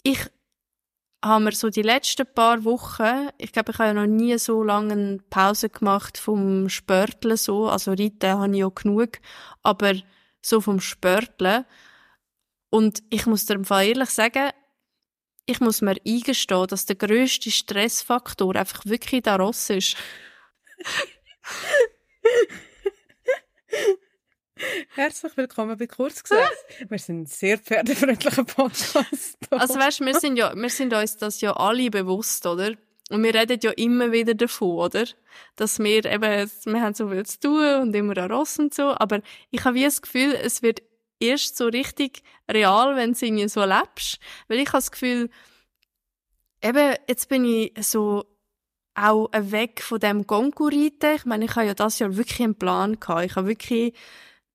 ich 0.02 0.18
habe 1.24 1.44
mir 1.44 1.52
so 1.52 1.68
die 1.68 1.82
letzten 1.82 2.26
paar 2.32 2.64
Wochen, 2.64 3.28
ich 3.38 3.52
glaube, 3.52 3.72
ich 3.72 3.78
habe 3.78 3.88
ja 3.88 3.94
noch 3.94 4.06
nie 4.06 4.38
so 4.38 4.62
lange 4.62 4.92
eine 4.92 5.18
Pause 5.30 5.68
gemacht 5.68 6.18
vom 6.18 6.68
Spörteln 6.68 7.36
so, 7.36 7.68
also 7.68 7.92
Reiten 7.92 8.38
habe 8.38 8.52
ich 8.52 8.60
ja 8.60 8.68
genug, 8.68 9.18
aber 9.62 9.94
so 10.40 10.60
vom 10.60 10.80
Spörteln. 10.80 11.64
Und 12.70 13.02
ich 13.10 13.26
muss 13.26 13.46
dir 13.46 13.54
im 13.54 13.64
Fall 13.64 13.86
ehrlich 13.86 14.10
sagen, 14.10 14.50
ich 15.48 15.60
muss 15.60 15.80
mir 15.80 15.96
eingestehen, 16.06 16.66
dass 16.66 16.84
der 16.84 16.96
grösste 16.96 17.50
Stressfaktor 17.50 18.54
einfach 18.54 18.84
wirklich 18.84 19.22
der 19.22 19.36
Ross 19.36 19.70
ist. 19.70 19.96
Herzlich 24.94 25.36
willkommen 25.36 25.78
bei 25.78 25.86
Kurzgesetzt. 25.86 26.66
Wir 26.86 26.98
sind 26.98 27.22
ein 27.22 27.26
sehr 27.26 27.56
pferdefreundlicher 27.56 28.44
Podcast. 28.44 29.38
Also 29.50 29.78
weißt, 29.78 30.00
wir 30.00 30.20
sind 30.20 30.36
ja, 30.36 30.54
wir 30.54 30.68
sind 30.68 30.92
uns 30.92 31.16
das 31.16 31.40
ja 31.40 31.56
alle 31.56 31.88
bewusst, 31.88 32.44
oder? 32.44 32.74
Und 33.08 33.22
wir 33.22 33.34
reden 33.34 33.58
ja 33.62 33.70
immer 33.70 34.12
wieder 34.12 34.34
davon, 34.34 34.76
oder? 34.76 35.06
Dass 35.56 35.78
wir 35.78 36.04
eben, 36.04 36.50
wir 36.64 36.82
haben 36.82 36.94
so 36.94 37.08
viel 37.08 37.24
zu 37.24 37.40
tun 37.40 37.74
und 37.80 37.96
immer 37.96 38.18
an 38.18 38.30
Ross 38.30 38.58
und 38.58 38.74
so, 38.74 38.94
aber 38.98 39.22
ich 39.50 39.64
habe 39.64 39.76
wie 39.76 39.84
das 39.84 40.02
Gefühl, 40.02 40.34
es 40.34 40.60
wird 40.60 40.82
erst 41.20 41.56
so 41.56 41.66
richtig 41.66 42.22
real, 42.50 42.96
wenn 42.96 43.12
du 43.12 43.26
irgendwie 43.26 43.48
so 43.48 43.64
lebst. 43.64 44.18
Weil 44.48 44.58
ich 44.58 44.68
habe 44.68 44.78
das 44.78 44.90
Gefühl, 44.90 45.30
eben, 46.62 46.94
jetzt 47.08 47.28
bin 47.28 47.44
ich 47.44 47.72
so 47.80 48.24
auch 48.94 49.30
weg 49.32 49.80
von 49.82 50.00
dem 50.00 50.26
Konkurriten. 50.26 51.14
Ich 51.14 51.24
meine, 51.24 51.44
ich 51.44 51.54
habe 51.54 51.66
ja 51.66 51.74
das 51.74 51.98
Jahr 51.98 52.16
wirklich 52.16 52.42
einen 52.42 52.56
Plan 52.56 52.98
gehabt. 52.98 53.24
Ich 53.24 53.36
habe 53.36 53.46
wirklich, 53.46 53.94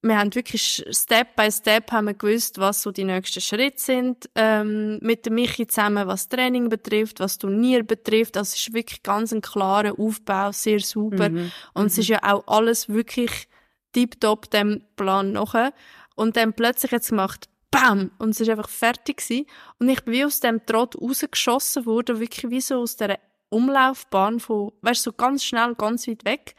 wir 0.01 0.17
haben 0.17 0.36
wirklich 0.36 0.84
Step 0.91 1.36
by 1.36 1.50
Step 1.50 1.91
haben 1.91 2.08
wir 2.08 2.13
gewusst, 2.13 2.58
was 2.58 2.82
so 2.82 2.91
die 2.91 3.05
nächsten 3.05 3.39
Schritte 3.39 3.82
sind, 3.82 4.29
ähm, 4.36 5.00
mit 5.01 5.25
dem 5.25 5.36
Michi 5.36 5.65
zusammen, 5.65 6.08
was 6.08 6.27
Training 6.27 6.67
betrifft, 6.67 7.22
was 7.22 7.38
Turnier 7.38 7.84
betrifft. 7.84 8.36
Das 8.36 8.53
ist 8.53 8.74
wirklich 8.74 9.01
ganz 9.01 9.32
ein 9.32 9.41
klarer 9.41 9.98
Aufbau, 9.98 10.51
sehr 10.51 10.82
super. 10.82 11.29
Mhm. 11.29 11.51
Und 11.74 11.86
es 11.86 11.98
ist 11.98 12.10
mhm. 12.10 12.15
ja 12.15 12.34
auch 12.34 12.46
alles 12.48 12.89
wirklich 12.89 13.48
tiptop 13.93 14.50
dem 14.50 14.84
Plan 14.98 15.32
nachher. 15.32 15.74
Und 16.15 16.38
dann 16.38 16.53
plötzlich 16.53 16.91
jetzt 16.91 17.10
gemacht, 17.10 17.50
bam! 17.72 18.12
Und 18.20 18.32
es 18.32 18.39
ist 18.39 18.50
einfach 18.50 18.70
fertig 18.70 19.17
gewesen. 19.17 19.46
Und 19.79 19.89
ich 19.89 20.03
bin 20.03 20.13
wie 20.13 20.25
aus 20.25 20.39
dem 20.39 20.65
Trott 20.65 20.96
rausgeschossen 21.00 21.86
worden, 21.86 22.20
wirklich 22.20 22.50
wie 22.51 22.62
so 22.62 22.82
aus 22.82 22.96
der 22.96 23.20
Umlaufbahn 23.50 24.39
von, 24.39 24.72
weißt 24.82 25.03
so 25.03 25.13
ganz 25.13 25.43
schnell, 25.43 25.75
ganz 25.75 26.08
weit 26.08 26.25
weg. 26.25 26.55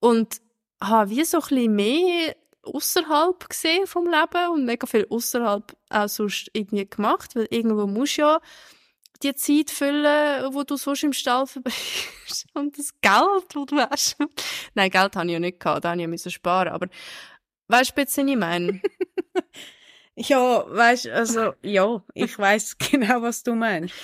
Und 0.00 0.40
habe 0.82 1.10
wie 1.10 1.24
so 1.24 1.38
ein 1.38 1.48
bisschen 1.48 1.74
mehr 1.74 2.36
außerhalb 2.62 3.48
gesehen 3.48 3.86
vom 3.86 4.06
Leben 4.06 4.50
und 4.52 4.64
mega 4.64 4.86
viel 4.86 5.06
außerhalb 5.08 5.76
auch 5.88 6.08
sonst 6.08 6.50
irgendwie 6.52 6.88
gemacht, 6.88 7.34
weil 7.34 7.46
irgendwo 7.50 7.86
musst 7.86 8.18
du 8.18 8.22
ja 8.22 8.40
die 9.22 9.34
Zeit 9.34 9.70
füllen, 9.70 10.52
wo 10.52 10.62
du 10.62 10.76
sonst 10.76 11.04
im 11.04 11.12
Stall 11.12 11.46
verbringst. 11.46 12.46
Und 12.54 12.76
das 12.76 12.92
Geld, 13.00 13.44
das 13.54 13.66
du 13.66 13.78
hast. 13.78 14.16
Nein, 14.74 14.90
Geld 14.90 15.16
habe 15.16 15.26
ich 15.26 15.32
ja 15.32 15.38
nicht 15.38 15.60
gehabt, 15.60 15.84
da 15.84 15.94
musste 15.96 16.28
ich 16.28 16.34
sparen. 16.34 16.72
Aber 16.72 16.88
Weißt 17.68 17.96
du, 17.96 18.02
was 18.02 18.18
ich 18.18 18.36
meine? 18.36 18.80
ja, 20.16 20.64
weißt 20.68 21.08
also, 21.08 21.54
ja, 21.62 22.02
ich 22.14 22.38
weiß 22.38 22.78
genau, 22.90 23.22
was 23.22 23.42
du 23.42 23.54
meinst. 23.54 23.94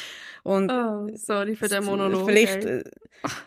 Und 0.43 0.71
oh, 0.71 1.09
sorry 1.15 1.55
für 1.55 1.69
den 1.69 1.85
Monolog. 1.85 2.29
Vielleicht, 2.29 2.65
äh, 2.65 2.83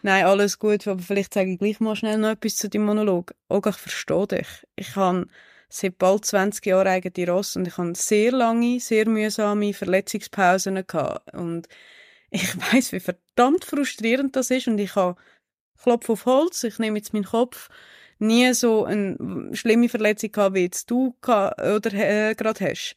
nein, 0.01 0.25
alles 0.25 0.57
gut, 0.59 0.87
aber 0.87 1.01
vielleicht 1.01 1.33
sage 1.33 1.51
ich 1.51 1.59
gleich 1.59 1.79
mal 1.81 1.95
schnell 1.95 2.17
noch 2.17 2.29
etwas 2.29 2.55
zu 2.55 2.69
deinem 2.69 2.85
Monolog. 2.85 3.33
Auch 3.49 3.65
ich 3.65 3.75
verstehe 3.75 4.27
dich. 4.27 4.47
Ich 4.77 4.95
habe 4.95 5.27
seit 5.67 5.97
bald 5.97 6.25
20 6.25 6.65
Jahren 6.65 6.87
eigene 6.87 7.29
Ross 7.29 7.57
und 7.57 7.67
ich 7.67 7.77
habe 7.77 7.93
sehr 7.95 8.31
lange, 8.31 8.79
sehr 8.79 9.09
mühsame 9.09 9.73
Verletzungspausen 9.73 10.87
gehabt. 10.87 11.33
Und 11.33 11.67
ich 12.29 12.55
weiß, 12.73 12.93
wie 12.93 13.01
verdammt 13.01 13.65
frustrierend 13.65 14.35
das 14.35 14.51
ist 14.51 14.67
und 14.67 14.77
ich 14.77 14.95
habe 14.95 15.19
Klopf 15.81 16.09
auf 16.09 16.25
Holz, 16.25 16.63
ich 16.63 16.79
nehme 16.79 16.97
jetzt 16.97 17.13
meinen 17.13 17.25
Kopf 17.25 17.69
nie 18.19 18.53
so 18.53 18.85
eine 18.85 19.49
schlimme 19.53 19.89
Verletzung 19.89 20.31
gehabt, 20.31 20.55
wie 20.55 20.61
jetzt 20.61 20.89
du 20.89 21.15
oder 21.21 21.93
äh, 21.93 22.35
gerade 22.35 22.69
hast, 22.69 22.95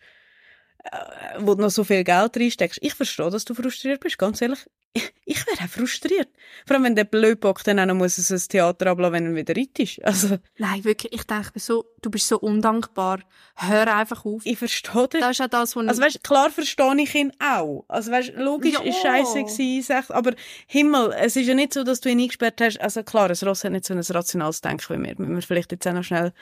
äh, 0.84 0.96
wo 1.38 1.54
du 1.54 1.62
noch 1.62 1.70
so 1.70 1.84
viel 1.84 2.04
Geld 2.04 2.36
reinsteckst. 2.36 2.78
Ich 2.82 2.94
verstehe, 2.94 3.30
dass 3.30 3.44
du 3.44 3.54
frustriert 3.54 4.00
bist, 4.00 4.18
ganz 4.18 4.40
ehrlich. 4.42 4.66
Ich, 4.94 5.12
ich 5.26 5.46
wäre 5.46 5.64
auch 5.64 5.68
frustriert. 5.68 6.28
Vor 6.66 6.76
allem, 6.76 6.84
wenn 6.84 6.96
der 6.96 7.04
Blödbock 7.04 7.62
dann 7.62 7.78
auch 7.78 7.86
noch 7.86 7.94
muss 7.94 8.18
es 8.18 8.30
ein 8.30 8.48
Theater 8.48 8.86
ablassen, 8.86 9.12
wenn 9.12 9.26
er 9.26 9.34
wieder 9.34 9.56
reit 9.56 9.78
ist. 9.78 10.02
Also. 10.04 10.38
Nein, 10.56 10.84
wirklich, 10.84 11.12
ich 11.12 11.24
denke 11.24 11.60
so, 11.60 11.84
du 12.00 12.10
bist 12.10 12.26
so 12.28 12.38
undankbar. 12.38 13.20
Hör 13.54 13.94
einfach 13.94 14.24
auf. 14.24 14.42
Ich 14.44 14.58
verstehe 14.58 15.08
dich. 15.08 15.20
Das 15.20 15.38
ist 15.38 15.40
auch 15.42 15.48
das, 15.48 15.76
was 15.76 15.86
Also 15.86 16.02
weißt, 16.02 16.24
klar 16.24 16.50
verstehe 16.50 17.02
ich 17.02 17.14
ihn 17.14 17.32
auch. 17.38 17.84
Also 17.88 18.10
weißt, 18.10 18.32
logisch 18.36 18.74
ja. 18.74 18.80
ist 18.80 19.00
scheiße 19.00 19.44
gewesen, 19.44 20.04
aber 20.08 20.32
Himmel, 20.66 21.12
es 21.18 21.36
ist 21.36 21.46
ja 21.46 21.54
nicht 21.54 21.74
so, 21.74 21.84
dass 21.84 22.00
du 22.00 22.08
ihn 22.08 22.20
eingesperrt 22.20 22.60
hast. 22.60 22.80
Also 22.80 23.02
klar, 23.02 23.30
ein 23.30 23.48
Ross 23.48 23.64
hat 23.64 23.72
nicht 23.72 23.84
so 23.84 23.94
ein 23.94 24.00
rationales 24.00 24.60
Denken 24.60 24.94
wie 24.94 24.98
mir. 24.98 25.14
Müssen 25.18 25.34
wir 25.34 25.42
vielleicht 25.42 25.72
jetzt 25.72 25.86
auch 25.86 25.92
noch 25.92 26.04
schnell 26.04 26.32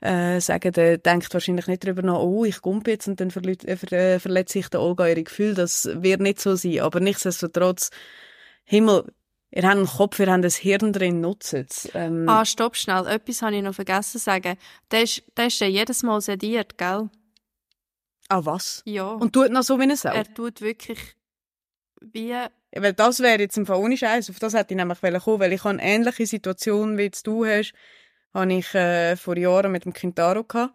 äh, 0.00 0.40
sagen, 0.40 0.72
der 0.72 0.98
denkt 0.98 1.32
wahrscheinlich 1.32 1.66
nicht 1.66 1.84
darüber 1.84 2.02
nach, 2.02 2.18
oh, 2.18 2.44
ich 2.44 2.60
kumpe 2.62 2.92
jetzt 2.92 3.08
und 3.08 3.20
dann 3.20 3.30
verle 3.30 3.52
äh, 3.52 3.76
ver 3.76 4.20
verletze 4.20 4.58
ich 4.58 4.68
der 4.68 4.80
Olga 4.80 5.06
ihre 5.06 5.22
Gefühle. 5.22 5.54
Das 5.54 5.88
wird 5.92 6.20
nicht 6.20 6.40
so 6.40 6.56
sein. 6.56 6.80
Aber 6.80 7.00
nichtsdestotrotz, 7.00 7.90
Himmel, 8.64 9.04
Ihr 9.52 9.64
habt 9.64 9.76
einen 9.76 9.86
Kopf, 9.86 10.20
ihr 10.20 10.30
habt 10.30 10.44
ein 10.44 10.50
Hirn 10.50 10.92
drin, 10.92 11.20
nutzt 11.20 11.54
es. 11.54 11.90
Ähm. 11.94 12.28
Ah, 12.28 12.44
stopp 12.44 12.76
schnell. 12.76 13.06
Etwas 13.08 13.42
habe 13.42 13.56
ich 13.56 13.62
noch 13.62 13.74
vergessen 13.74 14.12
zu 14.12 14.18
sagen. 14.18 14.56
Der 14.92 15.02
ist, 15.02 15.24
der 15.36 15.48
ist 15.48 15.60
ja 15.60 15.66
jedes 15.66 16.04
Mal 16.04 16.20
sediert, 16.20 16.78
gell? 16.78 17.10
Ah, 18.28 18.44
was? 18.44 18.82
Ja. 18.84 19.08
Und 19.08 19.32
tut 19.32 19.50
noch 19.50 19.64
so 19.64 19.76
wie 19.78 19.82
eine 19.82 19.96
Sau? 19.96 20.10
Er 20.10 20.32
tut 20.32 20.60
wirklich 20.60 21.00
wie... 22.00 22.28
Ja, 22.28 22.48
weil 22.76 22.92
das 22.92 23.18
wäre 23.18 23.40
jetzt 23.40 23.58
im 23.58 23.66
Fall 23.66 23.78
ohne 23.78 23.96
Scheiß. 23.96 24.30
Auf 24.30 24.38
das 24.38 24.54
hätte 24.54 24.72
ich 24.72 24.76
nämlich 24.76 25.00
kommen 25.00 25.40
weil 25.40 25.52
ich 25.52 25.64
habe 25.64 25.70
eine 25.70 25.82
ähnliche 25.82 26.26
Situation, 26.26 26.96
wie 26.96 27.10
du 27.24 27.44
hast 27.44 27.72
habe 28.34 28.52
ich 28.52 28.74
äh, 28.74 29.16
vor 29.16 29.36
Jahren 29.36 29.72
mit 29.72 29.84
dem 29.84 29.92
Kintaro 29.92 30.44
gehabt. 30.44 30.74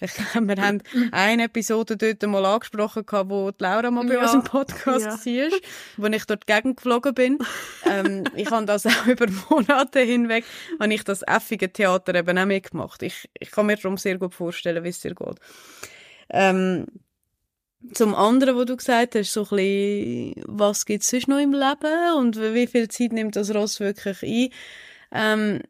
Ich 0.00 0.12
glaube, 0.12 0.48
wir 0.48 0.62
haben 0.62 0.82
eine 1.12 1.44
Episode 1.44 1.96
dort 1.96 2.22
mal 2.26 2.44
angesprochen 2.44 3.04
wo 3.30 3.50
die 3.50 3.62
Laura 3.62 3.90
mal 3.90 4.06
bei 4.06 4.14
ja. 4.14 4.22
uns 4.22 4.34
im 4.34 4.44
Podcast 4.44 5.26
ja. 5.26 5.44
war, 5.44 5.58
wo 5.96 6.06
ich 6.06 6.24
dort 6.24 6.46
gegengeflogen 6.46 7.14
bin. 7.14 7.38
ähm, 7.84 8.24
ich 8.34 8.50
habe 8.50 8.66
das 8.66 8.86
auch 8.86 9.06
über 9.06 9.26
Monate 9.48 10.00
hinweg, 10.00 10.44
habe 10.78 10.92
ich 10.92 11.04
das 11.04 11.22
effige 11.26 11.72
Theater 11.72 12.14
eben 12.14 12.38
auch 12.38 12.46
mitgemacht. 12.46 13.02
Ich, 13.02 13.28
ich 13.38 13.50
kann 13.50 13.66
mir 13.66 13.76
darum 13.76 13.96
sehr 13.96 14.18
gut 14.18 14.34
vorstellen, 14.34 14.84
wie 14.84 14.90
es 14.90 15.00
dir 15.00 15.14
geht. 15.14 15.38
Ähm, 16.28 16.86
zum 17.92 18.14
anderen, 18.14 18.56
was 18.56 18.66
du 18.66 18.76
gesagt 18.76 19.14
hast, 19.14 19.32
so 19.32 19.42
ein 19.42 19.56
bisschen, 19.56 20.42
was 20.46 20.86
gibt 20.86 21.04
es 21.04 21.10
sonst 21.10 21.28
noch 21.28 21.38
im 21.38 21.52
Leben 21.52 22.16
und 22.18 22.36
wie 22.36 22.66
viel 22.66 22.88
Zeit 22.88 23.12
nimmt 23.12 23.36
das 23.36 23.54
Ross 23.54 23.80
wirklich 23.80 24.22
ein? 24.22 24.48
Ähm, 25.12 25.62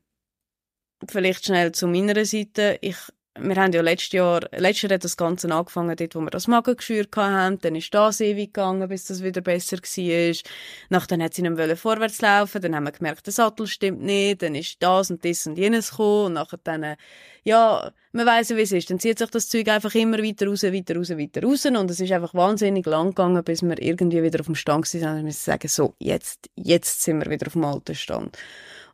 vielleicht 1.10 1.46
schnell 1.46 1.72
zu 1.72 1.86
meiner 1.86 2.24
Seite. 2.24 2.78
Ich, 2.80 2.96
wir 3.38 3.56
haben 3.56 3.72
ja 3.72 3.82
letztes 3.82 4.12
Jahr, 4.12 4.40
letztes 4.52 4.82
Jahr 4.82 4.94
hat 4.94 5.04
das 5.04 5.16
Ganze 5.16 5.52
angefangen, 5.52 5.94
dort, 5.96 6.14
wo 6.14 6.20
wir 6.20 6.30
das 6.30 6.48
Magengeschwür 6.48 7.06
hatten. 7.16 7.58
Dann 7.60 7.76
ist 7.76 7.92
das 7.92 8.20
ewig 8.20 8.54
gegangen, 8.54 8.88
bis 8.88 9.04
das 9.06 9.22
wieder 9.22 9.40
besser 9.40 9.78
war. 9.78 10.36
Nachdem 10.88 11.22
hat 11.22 11.34
sie 11.34 11.42
nicht 11.42 11.56
mehr 11.56 11.76
vorwärts 11.76 12.20
laufen. 12.20 12.62
Dann 12.62 12.74
haben 12.74 12.84
wir 12.84 12.92
gemerkt, 12.92 13.26
der 13.26 13.32
Sattel 13.32 13.66
stimmt 13.66 14.02
nicht. 14.02 14.42
Dann 14.42 14.54
ist 14.54 14.82
das 14.82 15.10
und 15.10 15.24
das 15.24 15.46
und 15.46 15.58
jenes 15.58 15.90
gekommen. 15.90 16.26
Und 16.26 16.32
nachher 16.34 16.58
dann, 16.62 16.96
ja, 17.44 17.92
man 18.12 18.26
weiss 18.26 18.48
ja, 18.48 18.56
wie 18.56 18.62
es 18.62 18.72
ist. 18.72 18.90
Dann 18.90 18.98
zieht 18.98 19.18
sich 19.18 19.30
das 19.30 19.48
Zeug 19.48 19.68
einfach 19.68 19.94
immer 19.94 20.18
weiter 20.18 20.46
raus, 20.46 20.62
weiter 20.62 20.96
raus, 20.96 21.10
weiter 21.10 21.42
raus. 21.42 21.66
Und 21.66 21.90
es 21.90 22.00
ist 22.00 22.12
einfach 22.12 22.34
wahnsinnig 22.34 22.86
lang 22.86 23.08
gegangen, 23.08 23.44
bis 23.44 23.62
wir 23.62 23.80
irgendwie 23.80 24.22
wieder 24.22 24.40
auf 24.40 24.46
dem 24.46 24.54
Stand 24.54 24.86
sind. 24.86 25.04
Und 25.04 25.26
wir 25.26 25.32
sagen, 25.32 25.68
so, 25.68 25.94
jetzt, 25.98 26.48
jetzt 26.56 27.02
sind 27.02 27.22
wir 27.22 27.30
wieder 27.30 27.46
auf 27.46 27.52
dem 27.52 27.64
alten 27.64 27.94
Stand. 27.94 28.36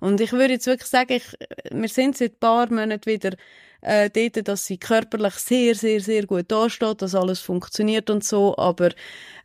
Und 0.03 0.21
ich 0.21 0.33
würde 0.33 0.55
jetzt 0.55 0.67
wirklich 0.67 0.91
sagen, 0.91 1.13
ich, 1.13 1.39
wir 1.71 1.89
sind 1.89 2.17
seit 2.17 2.33
ein 2.33 2.39
paar 2.41 2.69
Monaten 2.73 3.07
wieder 3.07 3.37
äh, 3.83 4.11
dort, 4.11 4.49
dass 4.49 4.67
sie 4.67 4.77
körperlich 4.77 5.35
sehr, 5.35 5.77
sehr, 5.77 6.01
sehr 6.01 6.27
gut 6.27 6.51
dasteht, 6.51 7.03
dass 7.03 7.15
alles 7.15 7.39
funktioniert 7.39 8.11
und 8.11 8.25
so, 8.25 8.57
aber 8.59 8.91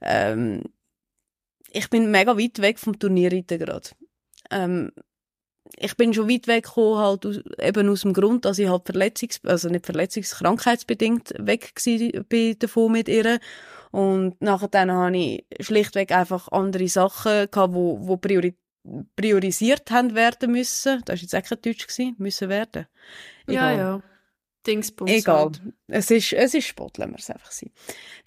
ähm, 0.01 0.63
ich 1.71 1.87
bin 1.91 2.09
mega 2.09 2.35
weit 2.35 2.59
weg 2.59 2.79
vom 2.79 2.97
Turnierreiten 2.97 3.59
gerade. 3.59 3.89
Ähm, 4.49 4.91
ich 5.77 5.95
bin 5.95 6.11
schon 6.11 6.27
weit 6.27 6.47
weggekommen, 6.47 6.97
halt 6.97 7.27
aus, 7.27 7.39
eben 7.61 7.89
aus 7.89 8.01
dem 8.01 8.13
Grund, 8.13 8.45
dass 8.45 8.57
ich 8.57 8.67
halt 8.67 8.87
verletzungs-, 8.87 9.47
also 9.47 9.69
nicht 9.69 9.85
verletzungs-, 9.85 10.39
krankheitsbedingt 10.39 11.35
weg 11.37 11.71
bin 12.29 12.57
davon 12.57 12.93
mit 12.93 13.09
ihr. 13.09 13.39
Und 13.91 14.41
nachher 14.41 14.69
dann 14.69 14.91
habe 14.91 15.17
ich 15.17 15.45
schlichtweg 15.59 16.11
einfach 16.11 16.47
andere 16.47 16.87
Sachen 16.87 17.51
gehabt, 17.51 17.75
wo, 17.75 17.99
wo 18.07 18.17
Priorität 18.17 18.57
priorisiert 19.15 19.89
haben 19.91 20.15
werden 20.15 20.51
müssen. 20.51 21.01
Das 21.05 21.17
war 21.17 21.21
jetzt 21.21 21.35
auch 21.35 21.43
kein 21.43 21.61
Deutsch, 21.61 21.87
gewesen, 21.87 22.15
müssen 22.17 22.49
werden. 22.49 22.87
Egal. 23.47 23.77
Ja, 23.77 23.77
ja. 23.77 24.03
Dingsbums 24.65 25.11
Egal. 25.11 25.45
Halt. 25.45 25.61
Es 25.87 26.11
ist, 26.11 26.33
es 26.33 26.53
ist 26.53 26.67
Sport, 26.67 26.97
lassen 26.97 27.11
wir 27.11 27.19
es 27.19 27.29
einfach 27.29 27.51
sein. 27.51 27.71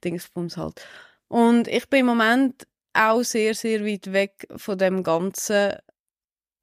Dingsbums 0.03 0.57
halt. 0.57 0.81
Und 1.29 1.69
ich 1.69 1.89
bin 1.89 2.01
im 2.01 2.07
Moment 2.07 2.67
auch 2.93 3.23
sehr, 3.23 3.55
sehr 3.55 3.85
weit 3.85 4.13
weg 4.13 4.49
von 4.57 4.79
dem 4.79 5.03
Ganzen 5.03 5.75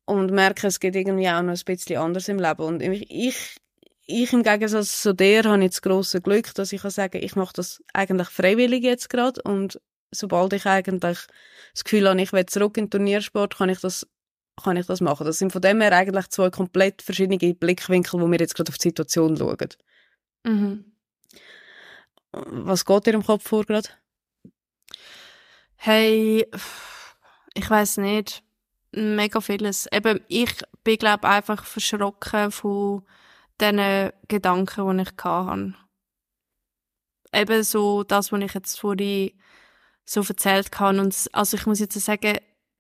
und 0.06 0.32
merke, 0.32 0.68
es 0.68 0.80
geht 0.80 0.96
irgendwie 0.96 1.30
auch 1.30 1.42
noch 1.42 1.54
ein 1.54 1.66
bisschen 1.66 1.98
anders 1.98 2.28
im 2.28 2.40
Leben. 2.40 2.64
Und 2.64 2.82
ich, 2.82 3.58
ich 4.06 4.34
im 4.34 4.44
Gegensatz 4.44 5.02
zu 5.02 5.14
dir 5.14 5.44
habe 5.44 5.62
jetzt 5.62 5.76
das 5.76 5.82
grosse 5.82 6.22
Glück, 6.22 6.54
dass 6.56 6.74
ich 6.74 6.82
kann 6.82 6.92
sagen, 6.92 7.22
ich 7.22 7.36
mache 7.36 7.54
das 7.54 7.84
eigentlich 7.94 8.30
freiwillig 8.30 8.84
jetzt 8.84 9.10
gerade 9.10 9.42
und 9.44 9.80
sobald 10.12 10.54
ich 10.54 10.66
eigentlich 10.66 11.20
das 11.74 11.84
Gefühl 11.84 12.10
habe, 12.10 12.22
ich 12.22 12.34
will 12.34 12.46
zurück 12.46 12.78
in 12.78 12.86
den 12.86 12.92
Turniersport, 12.92 13.58
kann 13.58 13.70
ich 13.70 13.80
das 13.80 14.08
kann 14.64 14.78
ich 14.78 14.88
das 14.88 15.02
machen. 15.02 15.26
Das 15.26 15.38
sind 15.38 15.52
von 15.52 15.62
dem 15.62 15.82
her 15.82 15.92
eigentlich 15.94 16.30
zwei 16.30 16.50
komplett 16.50 17.02
verschiedene 17.02 17.54
Blickwinkel, 17.54 18.20
wo 18.20 18.30
wir 18.30 18.40
jetzt 18.40 18.56
gerade 18.56 18.72
auf 18.72 18.78
die 18.78 18.90
Situation 18.90 19.38
schauen. 19.38 19.70
Mhm. 20.44 20.92
Was 22.32 22.86
geht 22.86 23.06
dir 23.06 23.14
im 23.14 23.26
Kopf 23.26 23.48
vor 23.48 23.66
gerade? 23.66 23.90
Hey, 25.76 26.46
ich 27.54 27.70
weiß 27.70 27.98
nicht. 27.98 28.44
Mega 28.92 29.42
vieles. 29.42 29.88
Eben, 29.92 30.22
ich 30.28 30.54
bin, 30.84 30.98
glaube 30.98 31.28
einfach 31.28 31.64
verschrocken 31.64 32.52
von 32.52 33.06
diesen 33.62 34.12
Gedanken, 34.28 34.98
die 34.98 35.04
ich 35.04 35.24
hatte. 35.24 35.74
Eben 37.34 37.64
so 37.64 38.04
das, 38.04 38.32
was 38.32 38.42
ich 38.42 38.54
jetzt 38.54 38.80
vorhin 38.80 39.32
so 40.08 40.22
erzählt 40.22 40.80
habe. 40.80 41.00
Und 41.00 41.30
also 41.34 41.58
ich 41.58 41.66
muss 41.66 41.80
jetzt 41.80 42.00
sagen, 42.00 42.38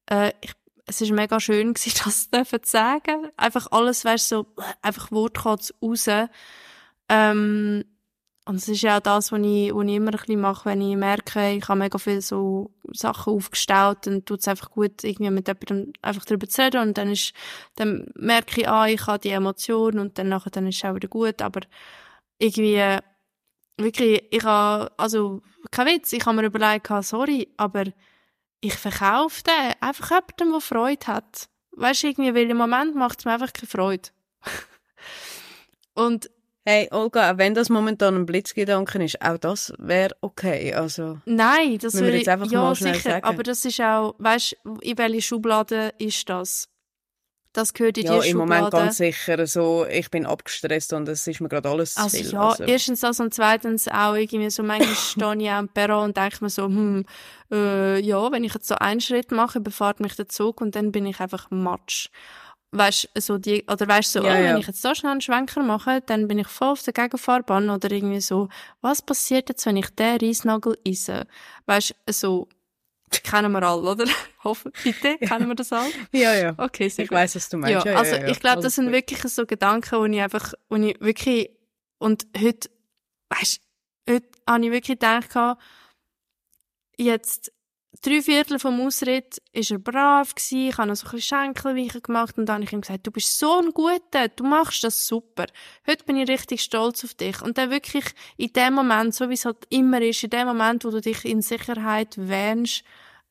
äh, 0.10 0.31
ich, 0.41 0.53
es 0.88 1.01
ist 1.01 1.12
mega 1.12 1.39
schön 1.39 1.74
gewesen, 1.75 2.00
das 2.03 2.29
zu 2.29 2.72
sagen. 2.72 3.29
Einfach 3.38 3.67
alles, 3.72 4.05
weißt 4.05 4.29
so, 4.29 4.48
einfach 4.81 5.12
Wort 5.12 5.38
kommt 5.38 5.74
raus. 5.81 6.07
Ähm, 7.10 7.84
und 8.46 8.55
es 8.55 8.69
ist 8.69 8.81
ja 8.81 8.98
auch 8.98 9.01
das, 9.01 9.34
was 9.34 9.39
ich, 9.41 9.75
was 9.75 9.86
ich 9.86 9.96
immer 9.96 10.12
ein 10.12 10.17
bisschen 10.17 10.39
mache, 10.39 10.69
wenn 10.69 10.79
ich 10.79 10.96
merke, 10.96 11.51
ich 11.51 11.67
habe 11.67 11.79
mega 11.79 11.98
viele 11.98 12.22
so 12.22 12.72
Sachen 12.93 13.34
aufgestellt, 13.34 14.00
dann 14.03 14.24
tut 14.24 14.39
es 14.39 14.48
einfach 14.48 14.72
gut, 14.72 15.03
irgendwie 15.03 15.31
mit 15.31 15.50
jemandem 15.50 15.91
einfach 16.01 16.24
darüber 16.24 16.48
zu 16.48 16.62
reden 16.62 16.81
und 16.81 16.98
dann 16.98 17.12
ist, 17.12 17.34
dann 17.75 18.10
merke 18.15 18.62
ich, 18.62 18.69
ah, 18.69 18.88
ich 18.88 19.05
habe 19.05 19.19
die 19.19 19.31
Emotion 19.31 20.00
und 20.00 20.17
dann 20.17 20.29
nachher, 20.29 20.50
dann 20.50 20.65
ist 20.65 20.77
es 20.77 20.86
auch 20.86 20.96
wieder 20.96 21.10
gut, 21.10 21.41
aber 21.41 21.60
irgendwie, 22.39 23.00
wirklich, 23.77 24.24
ich 24.31 24.43
habe, 24.43 24.91
also, 24.98 25.41
kein 25.72 25.88
Witz, 25.88 26.13
ich 26.13 26.25
habe 26.25 26.38
mir 26.38 26.46
überlegt, 26.48 26.88
sorry, 27.01 27.48
aber 27.57 27.86
ich 28.62 28.74
verkaufe 28.74 29.43
den 29.43 29.74
einfach 29.81 30.10
jemandem, 30.10 30.51
der 30.51 30.62
Freude 30.62 31.07
hat. 31.07 31.50
Weißt 31.72 32.03
du, 32.03 32.07
irgendwie, 32.07 32.34
weil 32.34 32.50
im 32.50 32.57
Moment 32.57 32.96
macht 32.96 33.19
es 33.19 33.25
mir 33.25 33.34
einfach 33.34 33.53
keine 33.53 33.67
Freude. 33.67 34.10
und 35.93 36.29
Hey, 36.69 36.89
Olga, 36.91 37.38
wenn 37.38 37.53
das 37.53 37.69
momentan 37.69 38.13
ein 38.15 38.25
Blitzgedanke 38.25 39.01
ist, 39.01 39.22
auch 39.22 39.38
das 39.38 39.72
wäre 39.77 40.13
okay. 40.19 40.74
Also, 40.74 41.17
Nein, 41.24 41.77
das 41.77 41.93
würde 41.93 42.17
ich, 42.17 42.29
einfach 42.29 42.51
ja, 42.51 42.62
mal 42.62 42.75
schnell 42.75 42.96
sicher, 42.96 43.12
sagen. 43.12 43.25
aber 43.25 43.41
das 43.41 43.63
ist 43.63 43.79
auch, 43.79 44.15
weißt 44.17 44.57
du, 44.65 44.75
in 44.81 44.98
welche 44.98 45.22
Schublade 45.22 45.93
ist 45.98 46.27
das? 46.27 46.67
Das 47.54 47.74
gehört 47.74 47.98
in 47.98 48.06
ja, 48.06 48.20
die 48.20 48.27
Schublade. 48.27 48.27
Ja, 48.27 48.32
im 48.32 48.38
Moment 48.38 48.72
ganz 48.72 48.98
sicher 48.98 49.48
so, 49.48 49.86
ich 49.89 50.10
bin 50.12 50.25
abgestresst 50.25 50.94
und 50.94 51.08
es 51.10 51.25
ist 51.25 51.42
mir 51.42 51.50
gerade 51.50 51.70
alles 51.70 51.96
zu 51.96 52.01
also, 52.01 52.18
viel. 52.18 52.32
Ja, 52.32 52.50
also. 52.50 52.63
erstens 52.63 53.00
das 53.01 53.20
und 53.20 53.34
zweitens 53.34 53.88
auch 53.88 54.13
irgendwie 54.13 54.50
so, 54.50 54.63
manchmal 54.63 54.96
stehe 55.36 55.44
ich 55.44 55.50
am 55.50 55.70
Perron 55.70 56.06
und 56.06 56.18
denke 56.18 56.38
mir 56.42 56.50
so, 56.50 56.66
hm, 56.66 57.06
äh, 57.51 58.00
ja, 58.00 58.32
wenn 58.32 58.44
ich 58.44 58.54
jetzt 58.54 58.68
so 58.68 58.75
einen 58.75 59.01
Schritt 59.01 59.32
mache, 59.32 59.60
befahrt 59.60 60.00
mich 60.00 60.16
der 60.16 60.27
Zug 60.27 60.62
und 60.62 60.75
dann 60.75 60.92
bin 60.92 61.06
ich 61.06 61.20
einfach 61.20 61.50
matsch 61.50 62.10
weißt 62.72 63.10
so 63.18 63.38
die 63.38 63.63
oder 63.72 63.88
weißt 63.88 64.12
so, 64.12 64.24
ja, 64.24 64.32
oh, 64.32 64.36
wenn 64.36 64.44
ja. 64.44 64.58
ich 64.58 64.68
jetzt 64.68 64.82
so 64.82 64.94
schnell 64.94 65.13
einen 65.13 65.22
Schwenker 65.22 65.63
mache, 65.63 66.01
dann 66.06 66.27
bin 66.27 66.39
ich 66.39 66.48
voll 66.48 66.70
auf 66.70 66.84
der 66.84 66.94
Gegenfahrbahn 66.94 67.70
oder 67.70 67.92
irgendwie 67.92 68.22
so, 68.22 68.50
was 68.82 69.01
passiert 69.01 69.50
jetzt, 69.50 69.66
wenn 69.66 69.77
ich 69.77 69.89
den 69.89 70.20
Reisnagel 70.20 70.77
isse? 70.84 71.27
Weißt 71.66 71.96
so 72.10 72.48
kennen 73.10 73.52
wir 73.52 73.64
alle, 73.64 73.82
oder? 73.82 74.06
Hoffen, 74.44 74.72
bitte, 74.84 75.18
kennen 75.18 75.48
wir 75.48 75.56
das 75.56 75.72
alle? 75.74 75.90
ja, 76.12 76.34
ja. 76.34 76.54
Okay, 76.58 76.90
sehr 76.90 77.06
Ich 77.06 77.12
weiß, 77.12 77.36
was 77.36 77.50
du 77.50 77.58
meinst. 77.58 77.86
Ja, 77.86 77.94
ja 77.94 78.00
also 78.00 78.16
ich 78.16 78.40
glaube, 78.40 78.62
das 78.62 78.76
sind 78.76 78.92
wirklich 78.92 79.22
so 79.22 79.46
Gedanken, 79.46 80.00
wo 80.00 80.06
ich 80.06 80.22
einfach, 80.22 80.54
wo 80.70 80.76
ich 80.76 81.00
wirklich 81.00 81.50
und 82.00 82.28
heute, 82.38 82.70
weißt, 83.30 83.62
heute 84.10 84.28
habe 84.48 84.65
ich 84.65 84.72
wirklich 84.72 85.00
gedacht, 85.00 85.58
jetzt 86.98 87.52
drei 88.01 88.21
Viertel 88.21 88.60
vom 88.60 88.81
Ausritt 88.81 89.41
war 89.53 89.63
er 89.69 89.79
brav 89.79 90.36
gewesen. 90.36 90.69
Ich 90.69 90.77
habe 90.77 90.88
noch 90.88 90.95
so 90.95 91.07
ein 91.07 91.12
bisschen 91.12 91.38
Schenkelweichen 91.38 92.01
gemacht 92.01 92.38
und 92.38 92.45
dann 92.45 92.55
habe 92.55 92.65
ich 92.65 92.73
ihm 92.73 92.81
gesagt, 92.81 93.07
du 93.07 93.12
bist 93.12 93.38
so 93.38 93.60
ein 93.60 93.71
Guter, 93.71 94.27
du 94.29 94.43
machst 94.43 94.83
das 94.83 95.07
super. 95.07 95.45
Heute 95.88 96.03
bin 96.03 96.17
ich 96.17 96.29
richtig 96.29 96.62
stolz 96.62 97.03
auf 97.03 97.13
dich. 97.13 97.41
Und 97.41 97.57
dann 97.57 97.71
wirklich 97.71 98.05
in 98.38 98.53
dem 98.53 98.73
Moment, 98.73 99.13
so 99.13 99.29
wie 99.29 99.33
es 99.33 99.45
halt 99.45 99.65
immer 99.69 100.01
ist, 100.01 100.23
in 100.23 100.29
dem 100.29 100.47
Moment, 100.47 100.86
wo 100.86 100.91
du 100.91 101.01
dich 101.01 101.25
in 101.25 101.41
Sicherheit 101.41 102.15
wähnst, 102.17 102.83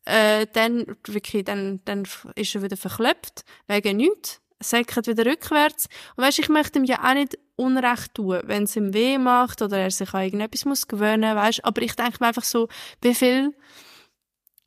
äh, 0.07 0.47
dann 0.53 0.97
wirklich, 1.07 1.45
dann, 1.45 1.81
dann 1.85 2.05
ist 2.35 2.55
er 2.55 2.63
wieder 2.63 2.77
verkloppt, 2.77 3.45
wegen 3.67 3.99
nichts. 3.99 4.41
Säckert 4.59 5.07
wieder 5.07 5.27
rückwärts. 5.27 5.87
Und 6.17 6.25
weißt, 6.25 6.39
ich 6.39 6.49
möchte 6.49 6.79
ihm 6.79 6.85
ja 6.85 7.05
auch 7.05 7.15
nicht 7.15 7.39
Unrecht 7.57 8.15
tun, 8.15 8.41
wenn 8.45 8.63
es 8.63 8.77
ihm 8.77 8.95
weh 8.95 9.19
macht 9.19 9.61
oder 9.61 9.79
er 9.79 9.91
sich 9.91 10.15
an 10.15 10.25
irgendetwas 10.25 10.65
muss 10.65 10.89
gewöhnen, 10.89 11.37
weißt. 11.37 11.65
Aber 11.65 11.83
ich 11.83 11.95
denke 11.95 12.19
mir 12.21 12.29
einfach 12.29 12.45
so, 12.45 12.69
wie 13.03 13.15
viel 13.15 13.55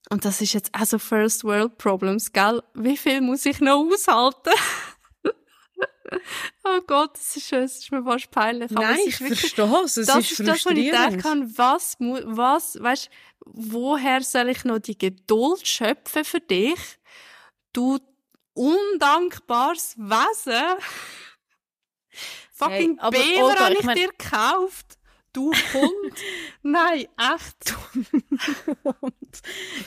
und 0.09 0.25
das 0.25 0.41
ist 0.41 0.53
jetzt 0.53 0.73
also 0.73 0.99
First 0.99 1.43
World 1.43 1.77
Problems, 1.77 2.31
gell? 2.31 2.61
Wie 2.73 2.97
viel 2.97 3.21
muss 3.21 3.45
ich 3.45 3.59
noch 3.59 3.85
aushalten? 3.85 4.53
oh 6.63 6.79
Gott, 6.87 7.13
das 7.13 7.35
ist, 7.35 7.51
das 7.51 7.77
ist 7.77 7.91
mir 7.91 8.03
fast 8.03 8.31
peinlich. 8.31 8.71
Nein, 8.71 8.99
ich 9.05 9.17
verstehe 9.17 9.83
es. 9.83 9.97
Es 9.97 10.07
das 10.07 10.17
ist, 10.17 10.39
ist 10.39 10.47
das, 10.47 10.65
was 10.65 10.73
ich 10.73 10.91
denke, 10.91 11.23
was, 11.55 11.95
was, 11.99 12.81
weißt, 12.81 13.09
woher 13.45 14.21
soll 14.21 14.49
ich 14.49 14.65
noch 14.65 14.79
die 14.79 14.97
Geduld 14.97 15.67
schöpfen 15.67 16.25
für 16.25 16.39
dich? 16.39 16.79
Du 17.73 17.99
undankbares 18.53 19.95
Wesen. 19.97 20.79
Fucking 22.51 22.99
hey, 22.99 23.11
Beaver 23.11 23.55
habe 23.59 23.73
ich, 23.73 23.79
ich 23.79 23.85
mein... 23.85 23.95
dir 23.95 24.09
gekauft. 24.09 24.98
Du 25.31 25.51
Hund? 25.51 26.13
Nein, 26.63 27.05
echt. 27.17 27.75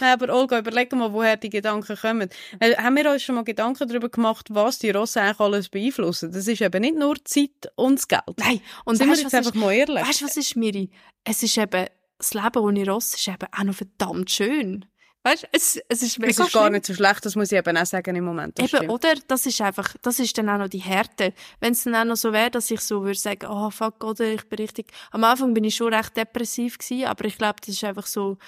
Nein, 0.01 0.13
aber 0.13 0.35
Olga, 0.35 0.59
überleg 0.59 0.93
mal, 0.93 1.13
woher 1.13 1.37
die 1.37 1.51
Gedanken 1.51 1.97
kommen. 1.97 2.29
Äh, 2.61 2.77
haben 2.77 2.97
wir 2.97 3.11
uns 3.11 3.23
schon 3.23 3.35
mal 3.35 3.45
Gedanken 3.45 3.89
darüber 3.89 4.09
gemacht, 4.09 4.49
was 4.51 4.79
die 4.79 4.91
Rosse 4.91 5.21
eigentlich 5.21 5.41
alles 5.41 5.69
beeinflussen? 5.69 6.33
Das 6.33 6.47
ist 6.47 6.61
eben 6.61 6.81
nicht 6.81 6.97
nur 6.97 7.17
Zeit 7.25 7.73
und 7.75 7.97
das 7.97 8.09
Geld. 8.09 8.39
Nein, 8.39 8.61
und 8.85 8.97
Sind 8.97 9.09
wir 9.09 9.17
jetzt 9.17 9.35
einfach 9.35 9.55
ist, 9.55 9.61
mal 9.61 9.73
ehrlich? 9.73 10.07
Weißt 10.07 10.21
du, 10.21 10.27
was 10.27 10.37
ist, 10.37 10.57
Miri? 10.57 10.91
Es 11.25 11.43
ist 11.43 11.59
eben, 11.59 11.87
das 12.19 12.35
Leben 12.35 12.59
ohne 12.59 12.87
Ross 12.89 13.15
ist 13.15 13.27
eben 13.27 13.49
auch 13.51 13.65
noch 13.65 13.75
verdammt 13.75 14.31
schön. 14.31 14.87
Weißt, 15.25 15.47
es, 15.53 15.81
es 15.89 16.03
ist 16.03 16.19
mega 16.19 16.31
Es 16.31 16.39
ist 16.41 16.53
gar 16.53 16.69
nicht 16.69 16.85
so 16.85 16.95
schlecht, 16.95 17.25
das 17.25 17.37
muss 17.37 17.53
ich 17.53 17.59
eben 17.59 17.77
auch 17.77 17.87
sagen 17.87 18.17
im 18.17 18.25
Moment. 18.25 18.59
eben, 18.59 18.69
stimmt. 18.69 18.91
oder? 18.91 19.15
Das 19.29 19.47
ist 19.47 19.61
einfach, 19.61 19.95
das 20.03 20.19
ist 20.19 20.37
dann 20.37 20.49
auch 20.49 20.59
noch 20.59 20.69
die 20.69 20.79
Härte. 20.79 21.33
Wenn 21.61 21.73
es 21.73 21.85
dann 21.85 21.95
auch 21.95 22.05
noch 22.05 22.17
so 22.17 22.33
wäre, 22.33 22.51
dass 22.51 22.71
ich 22.73 22.81
so 22.81 23.03
würde 23.05 23.19
sagen, 23.19 23.47
oh 23.49 23.71
fuck, 23.71 24.03
oder 24.03 24.25
ich 24.25 24.49
bin 24.49 24.59
richtig, 24.59 24.91
am 25.13 25.23
Anfang 25.23 25.55
bin 25.55 25.63
ich 25.63 25.77
schon 25.77 25.95
recht 25.95 26.17
depressiv 26.17 26.79
gewesen, 26.79 27.07
aber 27.07 27.25
ich 27.25 27.39
glaube, 27.39 27.61
das 27.61 27.69
ist 27.69 27.85
einfach 27.85 28.07
so, 28.07 28.39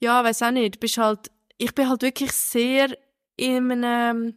ja, 0.00 0.24
weiß 0.24 0.42
auch 0.42 0.50
nicht, 0.50 0.74
du 0.74 0.80
bist 0.80 0.98
halt, 0.98 1.30
ich 1.56 1.72
bin 1.72 1.88
halt 1.88 2.02
wirklich 2.02 2.32
sehr 2.32 2.88
in 3.36 3.70
einem, 3.70 4.36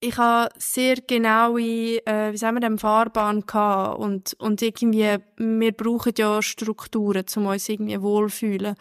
ich 0.00 0.18
habe 0.18 0.52
sehr 0.58 0.96
genaue, 0.96 2.04
äh, 2.06 2.32
wie 2.32 2.36
sagen 2.36 2.56
wir, 2.56 2.60
dem 2.60 2.76
Fahrbahn 2.76 3.46
gehabt 3.46 3.98
und, 3.98 4.34
und 4.34 4.60
irgendwie, 4.60 5.16
wir 5.38 5.72
brauchen 5.72 6.12
ja 6.18 6.42
Strukturen, 6.42 7.24
um 7.36 7.46
uns 7.46 7.68
irgendwie 7.70 8.02
wohlfühlen. 8.02 8.76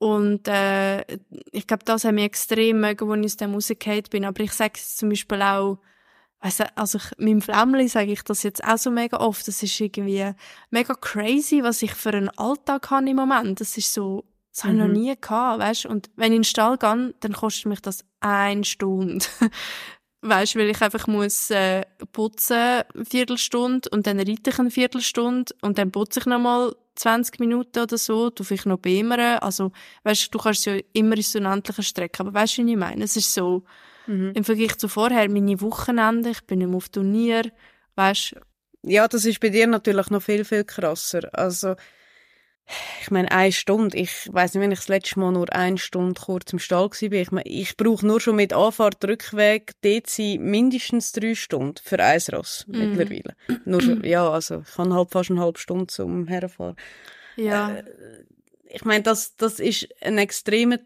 Und 0.00 0.48
äh, 0.48 1.02
ich 1.52 1.66
glaube, 1.66 1.84
das 1.84 2.04
hat 2.04 2.14
mich 2.14 2.24
extrem 2.24 2.80
mögen, 2.80 3.10
als 3.10 3.20
ich 3.20 3.24
aus 3.26 3.36
dem 3.36 3.52
rausgefallen 3.52 4.04
bin. 4.10 4.24
Aber 4.24 4.42
ich 4.42 4.52
sage 4.52 4.72
es 4.76 4.96
zum 4.96 5.10
Beispiel 5.10 5.42
auch, 5.42 5.76
weiss, 6.40 6.62
also 6.74 6.96
ich, 6.96 7.18
meinem 7.18 7.42
Flämmli 7.42 7.86
sage 7.86 8.12
ich 8.12 8.22
das 8.22 8.42
jetzt 8.42 8.64
auch 8.64 8.78
so 8.78 8.90
mega 8.90 9.18
oft. 9.18 9.46
Das 9.46 9.62
ist 9.62 9.78
irgendwie 9.78 10.32
mega 10.70 10.94
crazy, 10.94 11.62
was 11.62 11.82
ich 11.82 11.92
für 11.92 12.14
einen 12.14 12.30
Alltag 12.30 12.90
habe 12.90 13.10
im 13.10 13.16
Moment. 13.16 13.60
Das 13.60 13.76
ist 13.76 13.92
so, 13.92 14.24
das 14.50 14.64
habe 14.64 14.72
ich 14.72 14.80
noch 14.80 14.86
mhm. 14.86 14.94
nie 14.94 15.14
gehabt, 15.20 15.60
weißt? 15.60 15.84
Und 15.84 16.08
wenn 16.16 16.32
ich 16.32 16.36
in 16.36 16.42
den 16.42 16.44
Stall 16.44 16.78
gehe, 16.78 17.14
dann 17.20 17.32
kostet 17.34 17.66
mich 17.66 17.82
das 17.82 18.06
eine 18.20 18.64
Stunde. 18.64 19.26
weißt, 20.22 20.56
weil 20.56 20.70
ich 20.70 20.80
einfach 20.80 21.08
muss 21.08 21.50
äh, 21.50 21.84
putzen 22.12 22.56
eine 22.56 23.04
Viertelstunde 23.04 23.90
und 23.90 24.06
dann 24.06 24.18
reite 24.18 24.48
ich 24.48 24.58
eine 24.58 24.70
Viertelstunde 24.70 25.54
und 25.60 25.76
dann 25.76 25.92
putze 25.92 26.20
ich 26.20 26.26
nochmal 26.26 26.74
20 27.00 27.40
Minuten 27.40 27.78
oder 27.80 27.96
so, 27.98 28.30
du 28.30 28.44
vielleicht 28.44 28.66
noch 28.66 28.78
beimern. 28.78 29.38
Also, 29.38 29.72
weißt 30.04 30.26
du, 30.26 30.38
kannst 30.38 30.66
ja 30.66 30.76
immer 30.92 31.16
in 31.16 31.22
so 31.22 31.38
unendlichen 31.38 31.84
Strecken. 31.84 32.26
Aber 32.26 32.34
weißt 32.34 32.58
du, 32.58 32.66
wie 32.66 32.72
ich 32.72 32.76
meine? 32.76 33.04
Es 33.04 33.16
ist 33.16 33.32
so, 33.32 33.64
mhm. 34.06 34.32
im 34.34 34.44
Vergleich 34.44 34.76
zu 34.76 34.88
vorher, 34.88 35.28
meine 35.30 35.60
Wochenende, 35.60 36.30
ich 36.30 36.42
bin 36.42 36.58
mehr 36.58 36.76
auf 36.76 36.88
Turnier, 36.88 37.50
weißt 37.96 38.36
Ja, 38.82 39.08
das 39.08 39.24
ist 39.24 39.40
bei 39.40 39.48
dir 39.48 39.66
natürlich 39.66 40.10
noch 40.10 40.22
viel, 40.22 40.44
viel 40.44 40.64
krasser. 40.64 41.28
Also, 41.32 41.74
ich 43.00 43.10
meine, 43.10 43.30
eine 43.30 43.52
Stunde, 43.52 43.96
ich 43.96 44.28
weiß 44.32 44.54
nicht, 44.54 44.62
wenn 44.62 44.72
ich 44.72 44.78
das 44.78 44.88
letzte 44.88 45.18
Mal 45.18 45.32
nur 45.32 45.52
eine 45.52 45.78
Stunde 45.78 46.20
kurz 46.20 46.52
im 46.52 46.58
Stall 46.58 46.90
war, 46.90 47.02
ich 47.02 47.30
meine, 47.32 47.48
ich 47.48 47.76
brauche 47.76 48.06
nur 48.06 48.20
schon 48.20 48.36
mit 48.36 48.52
Anfahrt, 48.52 49.04
Rückweg, 49.04 49.72
dort 49.82 50.08
sind 50.08 50.42
mindestens 50.42 51.12
drei 51.12 51.34
Stunden 51.34 51.80
für 51.82 51.98
ein 51.98 52.20
Ross 52.32 52.64
mm. 52.66 52.78
mittlerweile. 52.78 53.34
Nur, 53.64 54.04
ja, 54.04 54.30
also 54.30 54.62
ich 54.66 54.78
habe 54.78 54.94
halt 54.94 55.10
fast 55.10 55.30
eine 55.30 55.40
halbe 55.40 55.58
Stunde 55.58 55.86
zum 55.88 56.26
Herfahren. 56.28 56.76
Ja. 57.36 57.76
Äh, 57.76 57.84
ich 58.72 58.84
meine, 58.84 59.02
das, 59.02 59.36
das 59.36 59.58
ist 59.58 59.88
ein 60.00 60.18
extremer 60.18 60.78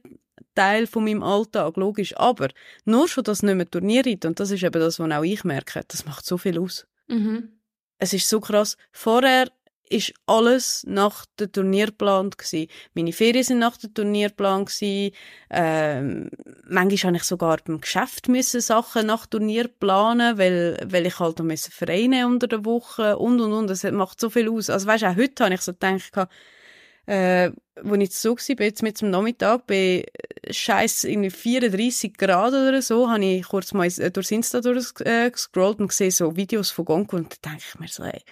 Teil 0.54 0.86
von 0.86 1.04
meinem 1.04 1.22
Alltag, 1.22 1.76
logisch. 1.76 2.16
Aber 2.16 2.48
nur 2.84 3.08
schon 3.08 3.24
das 3.24 3.42
nicht 3.42 3.56
mehr 3.56 3.70
Turnierreiten, 3.70 4.28
und 4.28 4.40
das 4.40 4.50
ist 4.50 4.62
eben 4.62 4.80
das, 4.80 4.98
was 4.98 5.12
auch 5.12 5.22
ich 5.22 5.44
merke, 5.44 5.82
das 5.86 6.06
macht 6.06 6.24
so 6.24 6.38
viel 6.38 6.58
aus. 6.58 6.86
Mhm. 7.08 7.50
Es 7.98 8.12
ist 8.12 8.28
so 8.28 8.40
krass. 8.40 8.76
Vorher 8.92 9.50
ist 9.88 10.14
alles 10.26 10.84
nach 10.86 11.26
dem 11.38 11.52
Turnierplan 11.52 12.30
gsi. 12.30 12.68
Meine 12.94 13.12
Ferien 13.12 13.44
sind 13.44 13.58
nach 13.58 13.76
dem 13.76 13.92
Turnierplan 13.92 14.64
gsi. 14.64 15.12
Ähm, 15.50 16.30
manchmal 16.66 17.08
habe 17.08 17.16
ich 17.16 17.24
sogar 17.24 17.58
beim 17.64 17.80
Geschäft 17.80 18.28
müssen 18.28 18.60
Sachen 18.60 19.06
nach 19.06 19.26
Turnier 19.26 19.68
planen, 19.68 20.38
weil, 20.38 20.78
weil 20.86 21.06
ich 21.06 21.18
halt 21.18 21.38
noch 21.38 21.46
müssen 21.46 21.70
Vereine 21.70 22.26
unter 22.26 22.46
der 22.46 22.64
Woche 22.64 23.18
und 23.18 23.40
und 23.40 23.52
und. 23.52 23.68
Das 23.68 23.82
macht 23.84 24.20
so 24.20 24.30
viel 24.30 24.48
aus. 24.48 24.70
Also 24.70 24.86
weißt, 24.86 25.04
auch 25.04 25.16
heute 25.16 25.44
habe 25.44 25.54
ich 25.54 25.60
so 25.60 25.72
gedacht, 25.72 26.28
äh, 27.06 27.50
wo 27.82 27.94
ich 27.94 28.14
so 28.14 28.36
war, 28.36 28.64
jetzt 28.64 28.82
mit 28.82 29.00
dem 29.00 29.10
Nachmittag, 29.10 29.66
bei 29.66 30.06
scheiß 30.50 31.04
irgendwie 31.04 31.30
34 31.30 32.14
Grad 32.16 32.52
oder 32.52 32.80
so, 32.82 33.10
habe 33.10 33.24
ich 33.24 33.46
kurz 33.46 33.72
mal 33.72 33.88
durchs 33.90 34.30
Insta 34.30 34.60
durchgescrollt 34.60 35.80
und 35.80 35.88
gesehen 35.88 36.10
so 36.10 36.36
Videos 36.36 36.70
von 36.70 36.84
Gonko 36.84 37.16
und 37.16 37.36
da 37.44 37.50
denke 37.50 37.64
ich 37.68 37.80
mir 37.80 37.88
so, 37.88 38.04
ey, 38.04 38.22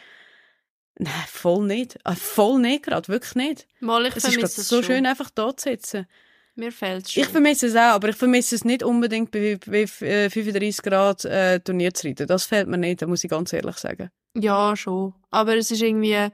nein, 0.98 1.12
voll 1.28 1.66
nicht. 1.66 1.98
Ah, 2.04 2.14
voll 2.14 2.60
nicht 2.60 2.84
gerade, 2.84 3.08
wirklich 3.08 3.34
nicht. 3.34 3.66
Mal, 3.80 4.06
ich 4.06 4.16
Es 4.16 4.24
ist 4.24 4.42
es 4.42 4.68
so 4.68 4.76
schon. 4.76 4.84
schön, 4.84 5.06
einfach 5.06 5.30
da 5.30 5.56
zu 5.56 5.68
sitzen. 5.70 6.06
Mir 6.54 6.70
fehlt 6.70 7.06
es 7.06 7.12
schon. 7.12 7.22
Ich 7.22 7.28
vermisse 7.30 7.66
es 7.66 7.74
auch, 7.76 7.94
aber 7.94 8.10
ich 8.10 8.16
vermisse 8.16 8.54
es 8.54 8.64
nicht 8.64 8.82
unbedingt 8.82 9.30
bei, 9.30 9.58
bei 9.66 9.82
äh, 10.06 10.28
35 10.28 10.82
Grad 10.82 11.24
äh, 11.24 11.60
Turnier 11.60 11.94
zu 11.94 12.06
reiten. 12.06 12.26
Das 12.26 12.44
fehlt 12.44 12.68
mir 12.68 12.76
nicht, 12.76 13.00
da 13.00 13.06
muss 13.06 13.24
ich 13.24 13.30
ganz 13.30 13.52
ehrlich 13.52 13.76
sagen. 13.78 14.10
Ja, 14.34 14.76
schon. 14.76 15.14
Aber 15.30 15.56
es 15.56 15.70
ist 15.70 15.80
irgendwie, 15.80 16.28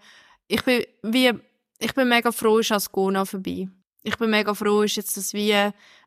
ich 0.48 0.64
bin 0.64 0.82
wie, 1.02 1.32
ich 1.78 1.94
bin 1.94 2.08
mega 2.08 2.32
froh, 2.32 2.58
ist 2.58 2.72
Ascona 2.72 3.24
vorbei. 3.24 3.68
Ich 4.02 4.16
bin 4.16 4.30
mega 4.30 4.54
froh, 4.54 4.82
ist 4.82 4.96
jetzt 4.96 5.16
das 5.16 5.32
wie, 5.34 5.52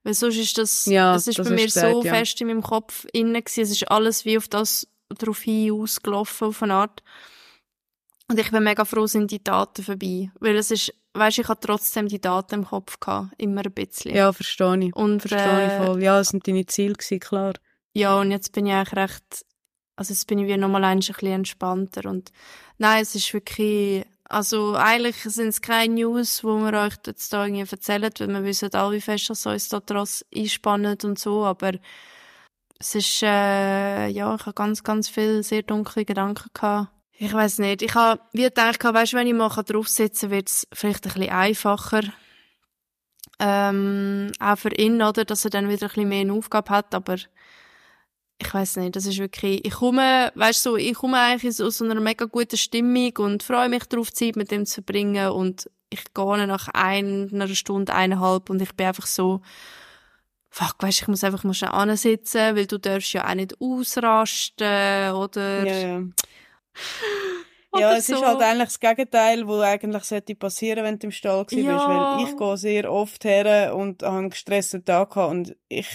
weil 0.03 0.13
sonst 0.13 0.37
ist 0.37 0.57
das, 0.57 0.85
Ja, 0.85 1.15
es 1.15 1.27
ist 1.27 1.39
das 1.39 1.47
bei 1.47 1.55
mir 1.55 1.65
gesagt, 1.65 1.93
so 1.93 2.03
ja. 2.03 2.13
fest 2.13 2.41
in 2.41 2.47
meinem 2.47 2.63
Kopf 2.63 3.05
innen 3.13 3.33
gewesen. 3.41 3.61
Es 3.61 3.71
ist 3.71 3.89
alles 3.89 4.25
wie 4.25 4.37
auf 4.37 4.47
das 4.49 4.87
drauf 5.09 5.39
hin 5.41 5.71
ausgelaufen, 5.71 6.47
auf 6.49 6.63
eine 6.63 6.73
Art. 6.73 7.03
Und 8.31 8.39
ich 8.39 8.49
bin 8.49 8.63
mega 8.63 8.85
froh, 8.85 9.07
sind 9.07 9.29
die 9.29 9.43
Daten 9.43 9.83
vorbei. 9.83 10.31
Weil 10.39 10.55
es 10.55 10.71
ist, 10.71 10.93
weisst, 11.13 11.39
ich 11.39 11.47
hatte 11.49 11.67
trotzdem 11.67 12.07
die 12.07 12.21
Daten 12.21 12.55
im 12.55 12.65
Kopf 12.65 12.97
gehabt. 12.97 13.33
Immer 13.37 13.65
ein 13.65 13.73
bisschen. 13.73 14.15
Ja, 14.15 14.31
verstehe 14.31 14.77
ich. 14.85 14.95
Und, 14.95 15.19
Verstehe 15.19 15.65
ich 15.65 15.71
äh, 15.73 15.85
voll. 15.85 16.01
Ja, 16.01 16.17
das 16.17 16.29
sind 16.29 16.47
deine 16.47 16.65
Ziele 16.65 16.93
gewesen, 16.93 17.19
klar. 17.19 17.53
Ja, 17.93 18.17
und 18.21 18.31
jetzt 18.31 18.53
bin 18.53 18.67
ich 18.67 18.73
eigentlich 18.73 18.95
recht, 18.95 19.45
also 19.97 20.13
jetzt 20.13 20.27
bin 20.27 20.39
ich 20.39 20.47
wie 20.47 20.55
nochmal 20.55 20.85
ein 20.85 20.99
bisschen 20.99 21.27
entspannter 21.27 22.09
und 22.09 22.31
nein, 22.77 23.01
es 23.01 23.15
ist 23.15 23.33
wirklich, 23.33 24.05
also 24.23 24.75
eigentlich 24.75 25.17
sind 25.23 25.49
es 25.49 25.61
keine 25.61 25.95
News, 25.95 26.41
wo 26.45 26.57
wir 26.59 26.71
euch 26.79 26.93
jetzt 27.05 27.33
da 27.33 27.45
irgendwie 27.45 27.69
erzählen, 27.69 28.09
weil 28.17 28.29
wir 28.29 28.43
wissen 28.45 28.73
alle, 28.73 28.95
wie 28.95 29.01
fest 29.01 29.29
das 29.29 29.45
uns 29.45 29.67
da 29.67 29.81
draus 29.81 30.25
einspannt 30.33 31.03
und 31.03 31.19
so, 31.19 31.43
aber 31.43 31.73
es 32.79 32.95
ist, 32.95 33.23
äh, 33.23 34.07
ja, 34.07 34.33
ich 34.35 34.45
habe 34.45 34.53
ganz, 34.53 34.83
ganz 34.83 35.09
viel 35.09 35.43
sehr 35.43 35.63
dunkle 35.63 36.05
Gedanken 36.05 36.49
gehabt. 36.53 36.91
Ich 37.23 37.31
weiß 37.31 37.59
nicht, 37.59 37.83
ich 37.83 37.93
habe 37.93 38.19
wie 38.33 38.41
gedacht, 38.41 38.83
weißt, 38.83 39.13
wenn 39.13 39.27
ich 39.27 39.35
mal 39.35 39.47
draufsitzen 39.47 40.29
kann, 40.29 40.37
wird 40.37 40.49
es 40.49 40.67
vielleicht 40.73 41.05
ein 41.05 41.13
bisschen 41.13 41.29
einfacher. 41.29 42.01
Ähm, 43.37 44.31
auch 44.39 44.57
für 44.57 44.73
ihn, 44.73 45.03
oder, 45.03 45.23
dass 45.23 45.45
er 45.45 45.51
dann 45.51 45.69
wieder 45.69 45.85
ein 45.85 45.89
bisschen 45.89 46.09
mehr 46.09 46.21
eine 46.21 46.33
Aufgabe 46.33 46.71
hat, 46.71 46.95
aber 46.95 47.17
ich 48.39 48.51
weiß 48.51 48.77
nicht, 48.77 48.95
das 48.95 49.05
ist 49.05 49.19
wirklich, 49.19 49.63
ich 49.63 49.73
komme, 49.73 50.31
weißt 50.33 50.65
du, 50.65 50.77
ich 50.77 50.95
komme 50.95 51.19
eigentlich 51.19 51.61
aus 51.61 51.79
einer 51.79 51.99
mega 52.01 52.25
guten 52.25 52.57
Stimmung 52.57 53.15
und 53.19 53.43
freue 53.43 53.69
mich 53.69 53.83
darauf, 53.83 54.11
Zeit 54.11 54.35
mit 54.35 54.51
ihm 54.51 54.65
zu 54.65 54.81
verbringen 54.81 55.29
und 55.29 55.69
ich 55.91 56.11
gehe 56.15 56.47
nach 56.47 56.69
einer 56.69 57.47
Stunde, 57.49 57.93
eineinhalb 57.93 58.49
und 58.49 58.63
ich 58.63 58.73
bin 58.73 58.87
einfach 58.87 59.05
so, 59.05 59.41
fuck, 60.49 60.77
weißt 60.79 61.03
ich 61.03 61.07
muss 61.07 61.23
einfach 61.23 61.43
mal 61.43 61.53
schnell 61.53 61.69
ansitzen, 61.69 62.55
weil 62.55 62.65
du 62.65 62.79
darfst 62.79 63.13
ja 63.13 63.29
auch 63.29 63.35
nicht 63.35 63.61
ausrasten, 63.61 65.11
oder? 65.13 65.67
Ja, 65.67 65.99
ja. 65.99 66.03
Ja, 67.73 67.93
es 67.95 68.07
so. 68.07 68.15
ist 68.15 68.25
halt 68.25 68.41
eigentlich 68.41 68.67
das 68.67 68.79
Gegenteil, 68.79 69.47
was 69.47 69.61
eigentlich 69.61 70.03
sollte 70.03 70.35
passieren, 70.35 70.83
wenn 70.83 70.99
du 70.99 71.07
im 71.07 71.11
Stall 71.11 71.45
gewesen 71.45 71.67
bist, 71.73 71.85
Ja. 71.85 71.89
weil 71.93 72.19
ich 72.25 72.35
gehe 72.35 72.57
sehr 72.57 72.91
oft 72.91 73.23
her 73.23 73.73
und 73.75 74.03
habe 74.03 74.17
einen 74.17 74.29
gestressten 74.29 74.83
Tag 74.83 75.11
gehabt 75.11 75.31
und 75.31 75.55
ich 75.69 75.87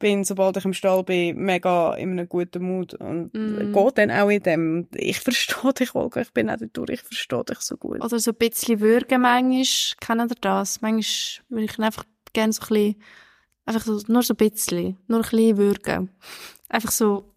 bin, 0.00 0.24
sobald 0.24 0.56
ich 0.56 0.64
im 0.64 0.72
Stall 0.72 1.02
bin, 1.04 1.36
mega 1.38 1.94
in 1.94 2.12
einem 2.12 2.28
guten 2.28 2.62
Mut 2.64 2.94
und 2.94 3.32
Mm. 3.34 3.72
gehe 3.72 3.92
dann 3.94 4.10
auch 4.10 4.28
in 4.28 4.42
dem. 4.42 4.88
Ich 4.94 5.20
verstehe 5.20 5.72
dich, 5.72 5.94
Olga, 5.94 6.20
ich 6.20 6.32
bin 6.32 6.50
auch 6.50 6.56
dort 6.56 6.76
durch, 6.76 6.90
ich 6.90 7.02
verstehe 7.02 7.44
dich 7.44 7.60
so 7.60 7.76
gut. 7.76 8.02
Oder 8.04 8.18
so 8.18 8.30
ein 8.32 8.36
bisschen 8.36 8.80
würgen 8.80 9.22
manchmal, 9.22 9.64
kennt 10.00 10.32
ihr 10.32 10.36
das? 10.40 10.80
Manchmal 10.80 11.44
würde 11.48 11.64
ich 11.64 11.78
einfach 11.78 12.04
gerne 12.32 12.52
so 12.52 12.62
ein 12.62 12.68
bisschen, 12.68 13.02
einfach 13.66 13.84
so, 13.86 14.00
nur 14.12 14.22
so 14.22 14.34
ein 14.34 14.36
bisschen, 14.36 14.98
nur 15.06 15.20
ein 15.20 15.22
bisschen 15.30 15.56
würgen. 15.56 16.10
Einfach 16.68 16.90
so, 16.92 17.34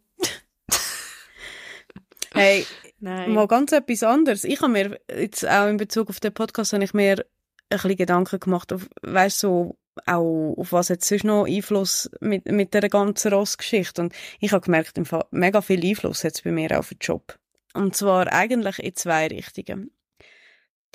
Hey, 2.33 2.65
nein. 2.99 3.33
Mal 3.33 3.47
ganz 3.47 3.71
etwas 3.71 4.03
anderes. 4.03 4.43
Ich 4.43 4.61
habe 4.61 4.71
mir 4.71 4.99
jetzt 5.09 5.47
auch 5.47 5.67
in 5.67 5.77
Bezug 5.77 6.09
auf 6.09 6.19
den 6.19 6.33
Podcast 6.33 6.73
habe 6.73 6.83
ich 6.83 6.93
mir 6.93 7.19
ein 7.19 7.25
bisschen 7.69 7.95
Gedanken 7.95 8.39
gemacht 8.39 8.71
auf, 8.73 8.87
weißt 9.01 9.39
so, 9.39 9.77
auch 10.05 10.55
auf 10.57 10.71
was 10.71 10.89
jetzt 10.89 11.07
sonst 11.07 11.25
noch 11.25 11.45
Einfluss 11.45 12.09
mit, 12.21 12.45
mit 12.45 12.73
der 12.73 12.87
ganzen 12.89 13.33
Rossgeschichte. 13.33 14.01
Und 14.01 14.13
ich 14.39 14.51
habe 14.51 14.63
gemerkt, 14.63 14.97
im 14.97 15.05
Fall 15.05 15.25
mega 15.31 15.61
viel 15.61 15.85
Einfluss 15.85 16.23
hat 16.23 16.35
es 16.35 16.41
bei 16.41 16.51
mir 16.51 16.79
auf 16.79 16.89
den 16.89 16.99
Job. 17.01 17.37
Und 17.73 17.95
zwar 17.95 18.31
eigentlich 18.31 18.79
in 18.79 18.95
zwei 18.95 19.27
Richtungen. 19.27 19.91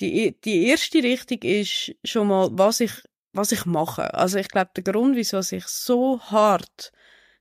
Die, 0.01 0.38
die 0.40 0.66
erste 0.66 1.03
Richtung 1.03 1.38
ist 1.42 1.94
schon 2.05 2.29
mal, 2.29 2.51
was 2.53 2.81
ich, 2.81 2.92
was 3.33 3.53
ich 3.53 3.64
mache. 3.64 4.12
Also 4.14 4.38
ich 4.38 4.49
glaube, 4.49 4.70
der 4.77 4.85
Grund, 4.85 5.16
wieso 5.16 5.40
ich 5.40 5.66
so 5.66 6.20
hart 6.20 6.92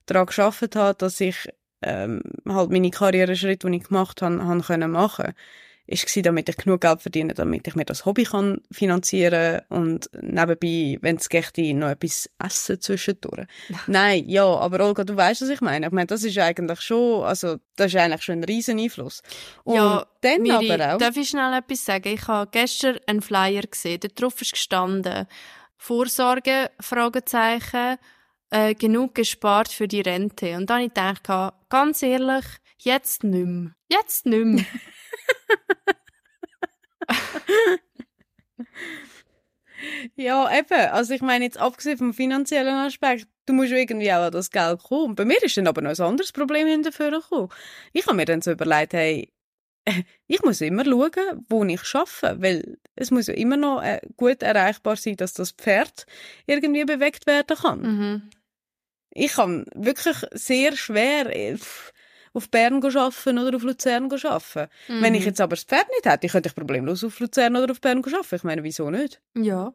daran 0.06 0.26
geschafft 0.26 0.76
habe, 0.76 0.96
dass 0.98 1.20
ich 1.20 1.50
ähm, 1.82 2.22
halt 2.48 2.72
meine 2.72 2.92
Karriereschritte, 2.92 3.70
die 3.70 3.78
ich 3.78 3.84
gemacht 3.84 4.22
habe, 4.22 4.44
habe 4.44 4.62
können 4.62 4.92
machen 4.92 5.34
ist 5.88 6.06
gewesen, 6.06 6.24
damit 6.24 6.50
ich 6.50 6.58
genug 6.58 6.82
Geld 6.82 7.02
verdiene, 7.02 7.34
damit 7.34 7.68
ich 7.68 7.76
mir 7.76 7.86
das 7.86 8.06
Hobby 8.06 8.24
kann 8.24 8.62
finanzieren 8.72 9.62
und 9.70 10.10
nebenbei, 10.20 10.98
wenn 11.02 11.18
es 11.18 11.30
geht, 11.30 11.58
noch 11.76 11.90
etwas 11.90 12.30
essen 12.44 12.82
zwischendurch. 12.82 13.46
Nein, 13.88 14.28
ja, 14.28 14.46
aber 14.46 14.84
Olga, 14.84 15.04
du 15.04 15.16
weißt, 15.16 15.44
was 15.44 15.50
ich 15.50 15.62
meine. 15.62 15.88
Ich 15.88 15.92
meine, 15.92 16.08
das 16.08 16.24
ist 16.24 16.38
eigentlich 16.40 16.82
schon, 16.82 17.24
also 17.24 17.58
das 17.76 17.88
ist 17.88 17.98
eigentlich 17.98 18.24
schon 18.24 18.40
ein 18.40 18.44
riesen 18.44 18.80
Einfluss. 18.80 19.22
Und 19.64 19.76
ja, 19.76 20.06
dann 20.22 20.42
Miri, 20.42 20.72
aber 20.72 20.96
auch. 20.96 20.98
darf 20.98 21.18
ich 21.18 21.30
schnell 21.30 21.54
etwas 21.54 21.86
sagen? 21.86 22.08
Ich 22.08 22.28
habe 22.28 22.50
gestern 22.52 22.98
einen 23.06 23.22
Flyer 23.22 23.64
gesehen, 23.64 24.00
da 24.00 24.08
drauf 24.08 24.42
ist 24.42 24.54
gestanden, 24.54 25.28
Vorsorge, 25.78 26.72
Fragezeichen, 26.80 27.98
äh, 28.50 28.74
genug 28.76 29.16
gespart 29.16 29.70
für 29.70 29.88
die 29.88 30.02
Rente. 30.02 30.56
Und 30.56 30.70
dann 30.70 30.82
ich 30.82 30.94
gedacht, 30.94 31.28
ganz 31.70 32.02
ehrlich, 32.04 32.46
jetzt 32.78 33.24
mehr. 33.24 33.72
Jetzt 33.90 34.26
mehr. 34.26 34.66
Ja, 40.16 40.50
eben. 40.58 40.90
Also 40.92 41.14
ich 41.14 41.22
meine 41.22 41.46
jetzt 41.46 41.58
abgesehen 41.58 41.98
vom 41.98 42.14
finanziellen 42.14 42.76
Aspekt, 42.76 43.28
du 43.46 43.54
musst 43.54 43.72
irgendwie 43.72 44.12
auch 44.12 44.24
an 44.26 44.32
das 44.32 44.52
Geld 44.52 44.82
kommen. 44.84 45.16
Bei 45.16 45.26
mir 45.26 45.42
ist 45.44 45.58
dann 45.58 45.68
aber 45.68 45.82
noch 45.82 45.92
ein 45.92 46.02
anderes 46.02 46.32
Problem 46.32 46.68
hinterher 46.68 47.12
gekommen. 47.12 47.50
Ich 47.94 48.06
habe 48.06 48.16
mir 48.16 48.26
dann 48.26 48.42
so 48.42 48.52
überlegt, 48.52 48.94
hey, 48.94 49.32
ich 50.28 50.42
muss 50.44 50.62
immer 50.62 50.86
schauen, 50.86 51.46
wo 51.50 51.64
ich 51.66 51.82
arbeite, 51.94 52.42
weil 52.42 52.78
es 52.96 53.12
muss 53.12 53.28
ja 53.28 53.34
immer 53.34 53.58
noch 53.58 53.82
äh, 53.84 54.02
gut 54.18 54.42
erreichbar 54.44 54.96
sein, 54.96 55.16
dass 55.18 55.34
das 55.34 55.52
Pferd 55.52 56.06
irgendwie 56.48 56.86
bewegt 56.86 57.28
werden 57.28 57.58
kann. 57.58 57.82
mhm. 57.82 58.30
Ich 59.18 59.34
kann 59.34 59.66
wirklich 59.74 60.18
sehr 60.34 60.76
schwer 60.76 61.34
äh, 61.34 61.58
auf 62.34 62.50
Bern 62.52 62.84
arbeiten 62.84 63.38
oder 63.40 63.56
auf 63.56 63.64
Luzern 63.64 64.12
arbeiten. 64.12 64.70
Wenn 64.90 65.14
ich 65.16 65.22
Mhm. 65.22 65.28
jetzt 65.28 65.40
aber 65.40 65.56
das 65.56 65.64
Pferd 65.64 65.88
nicht 65.92 66.06
hätte, 66.06 66.28
könnte 66.28 66.50
ich 66.50 66.56
problemlos 66.56 67.02
auf 67.04 67.20
Luzern 67.22 67.56
oder 67.56 67.72
auf 67.72 67.80
Bern 67.80 68.04
arbeiten. 68.04 68.36
Ich 68.36 68.44
meine, 68.44 68.64
wieso 68.64 68.90
nicht? 68.90 69.22
Ja. 69.38 69.74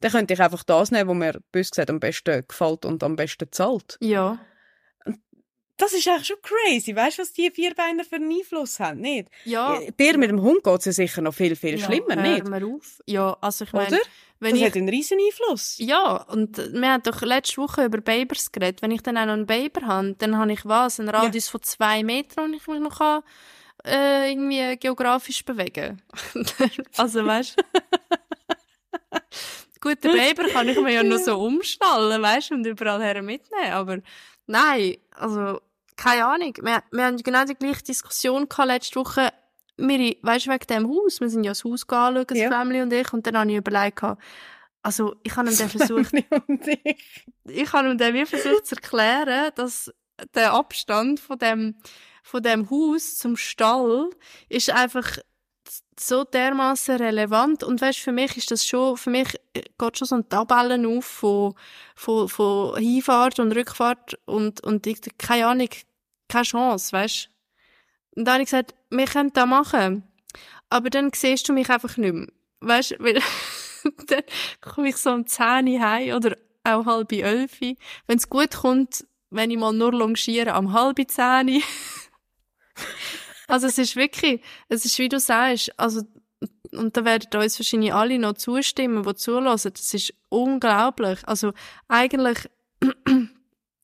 Dann 0.00 0.10
könnte 0.12 0.32
ich 0.32 0.40
einfach 0.40 0.62
das 0.62 0.90
nehmen, 0.90 1.10
was 1.10 1.16
mir 1.16 1.40
bös 1.52 1.70
gesagt 1.70 1.90
am 1.90 2.00
besten 2.00 2.46
gefällt 2.48 2.86
und 2.86 3.02
am 3.02 3.16
besten 3.16 3.52
zahlt. 3.52 3.98
Ja. 4.00 4.38
Das 5.80 5.92
ist 5.94 6.06
eigentlich 6.06 6.26
schon 6.26 6.36
crazy. 6.42 6.94
Weißt 6.94 7.18
du, 7.18 7.22
was 7.22 7.32
die 7.32 7.50
Vierbeiner 7.50 8.04
für 8.04 8.16
einen 8.16 8.30
Einfluss 8.30 8.78
haben? 8.80 9.00
Nicht? 9.00 9.28
Ja. 9.44 9.80
Äh, 9.80 9.92
Der 9.98 10.18
mit 10.18 10.30
dem 10.30 10.42
Hund 10.42 10.62
geht 10.62 10.78
es 10.80 10.84
ja 10.84 10.92
sicher 10.92 11.22
noch 11.22 11.34
viel, 11.34 11.56
viel 11.56 11.78
ja, 11.78 11.86
schlimmer, 11.86 12.16
hör 12.16 12.22
nicht? 12.22 12.46
mir 12.48 12.66
auf. 12.66 13.00
Ja, 13.06 13.36
also 13.40 13.64
ich 13.64 13.72
meine, 13.72 13.98
wenn 14.40 14.50
das 14.52 14.60
ich 14.60 14.66
hat 14.66 14.76
einen 14.76 14.88
riesen 14.88 15.18
Einfluss. 15.18 15.76
Ja, 15.78 16.16
und 16.24 16.56
wir 16.58 16.92
haben 16.92 17.02
doch 17.02 17.22
letzte 17.22 17.56
Woche 17.58 17.84
über 17.86 18.00
Babers 18.00 18.52
geredet. 18.52 18.82
Wenn 18.82 18.90
ich 18.90 19.02
dann 19.02 19.16
auch 19.16 19.26
noch 19.26 19.32
einen 19.32 19.46
Baber 19.46 19.86
habe, 19.86 20.14
dann 20.18 20.36
habe 20.36 20.52
ich 20.52 20.64
was? 20.66 21.00
Einen 21.00 21.08
Radius 21.08 21.48
von 21.48 21.62
zwei 21.62 22.02
Metern, 22.02 22.52
wo 22.52 22.56
ich 22.56 22.66
mich 22.66 22.80
noch 22.80 22.98
kann, 22.98 23.22
äh, 23.86 24.30
irgendwie 24.30 24.76
geografisch 24.76 25.44
bewegen 25.44 26.02
Also, 26.98 27.24
weißt 27.24 27.56
du? 27.58 27.62
Gut, 29.80 30.04
den 30.04 30.12
Baber 30.14 30.48
kann 30.50 30.68
ich 30.68 30.78
mir 30.78 30.92
ja 30.92 31.02
nur 31.02 31.18
so 31.18 31.38
umschnallen, 31.40 32.20
weißt 32.20 32.50
du, 32.50 32.54
und 32.56 32.66
überall 32.66 33.02
her 33.02 33.22
mitnehmen. 33.22 33.72
Aber 33.72 33.98
nein, 34.46 34.96
also, 35.12 35.60
keine 36.00 36.26
Ahnung. 36.26 36.54
Wir, 36.62 36.82
wir 36.90 37.04
haben 37.04 37.16
genau 37.18 37.44
die 37.44 37.54
gleiche 37.54 37.82
Diskussion 37.82 38.48
gehabt 38.48 38.68
letzte 38.68 38.98
Woche. 38.98 39.28
Miri, 39.76 40.18
weißt 40.22 40.46
du, 40.46 40.50
wegen 40.50 40.66
dem 40.66 40.88
Haus? 40.88 41.20
Wir 41.20 41.28
sind 41.28 41.44
ja 41.44 41.52
das 41.52 41.64
Haus 41.64 41.88
anschauen, 41.88 42.24
das 42.26 42.38
Ja. 42.38 42.50
Family 42.50 42.82
und 42.82 42.92
ich, 42.92 43.12
und 43.12 43.26
dann 43.26 43.38
habe 43.38 43.50
ich 43.50 43.56
überlegt, 43.58 44.02
also 44.82 45.14
ich 45.22 45.36
habe 45.36 45.50
ihm 45.50 45.56
dann 45.56 45.68
versucht, 45.68 46.12
ich. 46.14 47.16
ich 47.44 47.72
habe 47.72 47.90
ihm 47.90 48.14
wie 48.14 48.26
versucht 48.26 48.66
zu 48.66 48.76
erklären, 48.76 49.52
dass 49.54 49.92
der 50.34 50.54
Abstand 50.54 51.20
von 51.20 51.38
dem, 51.38 51.76
von 52.22 52.42
dem 52.42 52.70
Haus 52.70 53.16
zum 53.16 53.36
Stall 53.36 54.10
ist 54.48 54.70
einfach 54.70 55.18
so 55.98 56.24
dermaßen 56.24 56.96
relevant 56.96 57.62
und 57.62 57.80
weißt, 57.80 57.98
für 57.98 58.12
mich 58.12 58.36
ist 58.36 58.50
das 58.50 58.66
schon, 58.66 58.96
für 58.96 59.10
mich 59.10 59.38
geht 59.52 59.98
schon 59.98 60.08
so 60.08 60.14
eine 60.14 60.28
Tabelle 60.28 60.88
auf 60.88 61.04
von, 61.04 61.54
von, 61.94 62.28
von 62.28 62.76
Hinfahrt 62.78 63.38
und 63.38 63.52
Rückfahrt 63.52 64.18
und, 64.24 64.64
und 64.64 64.86
ich, 64.86 65.00
keine 65.18 65.46
Ahnung, 65.46 65.68
keine 66.30 66.44
Chance, 66.44 66.92
weißt. 66.92 67.28
Und 68.16 68.24
dann 68.24 68.34
habe 68.34 68.42
ich 68.42 68.50
gesagt, 68.50 68.74
wir 68.90 69.06
können 69.06 69.32
das 69.32 69.46
machen, 69.46 70.02
aber 70.68 70.90
dann 70.90 71.10
siehst 71.14 71.48
du 71.48 71.52
mich 71.52 71.68
einfach 71.70 71.96
nicht 71.96 72.14
mehr, 72.14 72.28
weißt, 72.60 72.96
weil 72.98 73.20
dann 74.06 74.22
komme 74.60 74.88
ich 74.88 74.96
so 74.96 75.10
um 75.10 75.26
10 75.26 75.68
Uhr 75.68 75.80
heim 75.80 76.16
oder 76.16 76.36
auch 76.64 76.86
halb 76.86 77.12
elf. 77.12 77.60
Wenn 77.60 78.18
es 78.18 78.28
gut 78.28 78.52
kommt, 78.52 79.06
wenn 79.30 79.50
ich 79.50 79.58
mal 79.58 79.72
nur 79.72 79.92
longiere, 79.92 80.52
am 80.52 80.72
halb 80.72 80.98
10 81.06 81.48
Uhr. 81.48 81.62
Also 83.48 83.66
es 83.66 83.78
ist 83.78 83.96
wirklich, 83.96 84.40
es 84.68 84.84
ist 84.84 84.96
wie 85.00 85.08
du 85.08 85.18
sagst, 85.18 85.76
also 85.76 86.02
und 86.72 86.96
da 86.96 87.04
werden 87.04 87.42
uns 87.42 87.58
wahrscheinlich 87.58 87.92
alle 87.92 88.18
noch 88.18 88.34
zustimmen, 88.34 89.02
die 89.02 89.14
zulassen. 89.16 89.72
Das 89.72 89.92
ist 89.92 90.14
unglaublich. 90.28 91.18
Also 91.26 91.52
eigentlich 91.88 92.48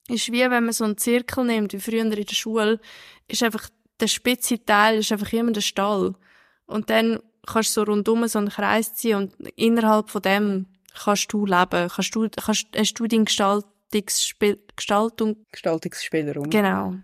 ist 0.08 0.30
wie 0.32 0.40
wenn 0.40 0.64
man 0.64 0.72
so 0.72 0.84
einen 0.84 0.98
Zirkel 0.98 1.44
nimmt, 1.44 1.72
wie 1.72 1.80
früher 1.80 2.02
in 2.02 2.10
der 2.10 2.24
Schule, 2.34 2.80
ist 3.28 3.42
einfach 3.42 3.68
der 4.00 4.08
spitze 4.08 4.62
Teil 4.64 4.98
ist 4.98 5.12
einfach 5.12 5.32
immer 5.32 5.52
der 5.52 5.60
Stall. 5.60 6.14
Und 6.66 6.90
dann 6.90 7.20
kannst 7.46 7.76
du 7.76 7.80
so 7.80 7.82
rundum 7.84 8.26
so 8.28 8.38
einen 8.38 8.48
Kreis 8.48 8.94
ziehen 8.94 9.16
und 9.16 9.48
innerhalb 9.56 10.10
von 10.10 10.22
dem 10.22 10.66
kannst 10.94 11.32
du 11.32 11.46
leben. 11.46 11.88
Kannst 11.88 12.14
du, 12.14 12.28
kannst, 12.28 12.66
hast 12.76 12.94
du 12.94 13.06
deinen 13.06 13.24
Gestaltungsspiel, 13.24 14.62
Gestaltung, 14.74 15.36
Gestaltungsspielraum. 15.52 16.50
genau. 16.50 16.94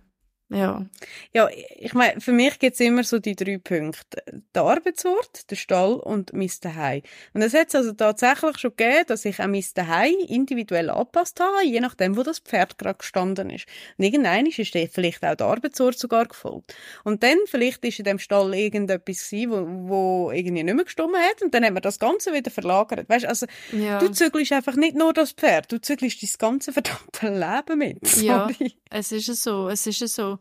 Ja. 0.54 0.84
Ja, 1.32 1.48
ich 1.76 1.94
meine, 1.94 2.20
für 2.20 2.32
mich 2.32 2.58
gibt's 2.58 2.80
immer 2.80 3.04
so 3.04 3.18
die 3.18 3.34
drei 3.36 3.58
Punkte. 3.58 4.22
Der 4.54 4.62
Arbeitsort, 4.62 5.50
der 5.50 5.56
Stall 5.56 5.94
und 5.94 6.32
mein 6.32 6.48
Zuhause. 6.48 7.02
Und 7.34 7.42
es 7.42 7.54
hat 7.54 7.74
also 7.74 7.92
tatsächlich 7.92 8.58
schon 8.58 8.72
gegeben, 8.76 9.04
dass 9.06 9.24
ich 9.24 9.40
auch 9.40 9.46
mein 9.46 9.62
Zuhause 9.62 10.26
individuell 10.28 10.90
angepasst 10.90 11.40
habe, 11.40 11.64
je 11.66 11.80
nachdem, 11.80 12.16
wo 12.16 12.22
das 12.22 12.38
Pferd 12.40 12.78
gerade 12.78 12.98
gestanden 12.98 13.50
ist. 13.50 13.66
Und 13.98 14.04
irgendwann 14.04 14.46
ist 14.46 14.56
vielleicht 14.92 15.24
auch 15.24 15.34
der 15.34 15.46
Arbeitsort 15.46 15.98
sogar 15.98 16.26
gefolgt. 16.26 16.74
Und 17.04 17.22
dann 17.22 17.38
vielleicht 17.46 17.84
ist 17.84 17.98
in 17.98 18.04
dem 18.04 18.18
Stall 18.18 18.54
irgendetwas 18.54 19.28
gewesen, 19.30 19.50
wo, 19.88 19.88
wo 20.26 20.30
irgendwie 20.32 20.62
nicht 20.62 20.74
mehr 20.74 20.84
gestimmt 20.84 21.16
hat 21.16 21.42
und 21.42 21.54
dann 21.54 21.64
hat 21.64 21.72
man 21.72 21.82
das 21.82 21.98
Ganze 21.98 22.32
wieder 22.32 22.50
verlagert. 22.50 23.08
Weißt, 23.08 23.26
also 23.26 23.46
Ja. 23.72 23.98
du 23.98 24.10
zügelst 24.10 24.52
einfach 24.52 24.76
nicht 24.76 24.96
nur 24.96 25.12
das 25.12 25.32
Pferd, 25.32 25.70
du 25.72 25.80
zügelst 25.80 26.22
dein 26.22 26.30
ganze 26.38 26.72
verdammte 26.72 27.28
Leben 27.28 27.78
mit. 27.78 28.16
Ja. 28.22 28.48
Sorry. 28.48 28.74
Es 28.90 29.12
ist 29.12 29.42
so, 29.42 29.68
es 29.68 29.86
ist 29.86 30.06
so. 30.14 30.38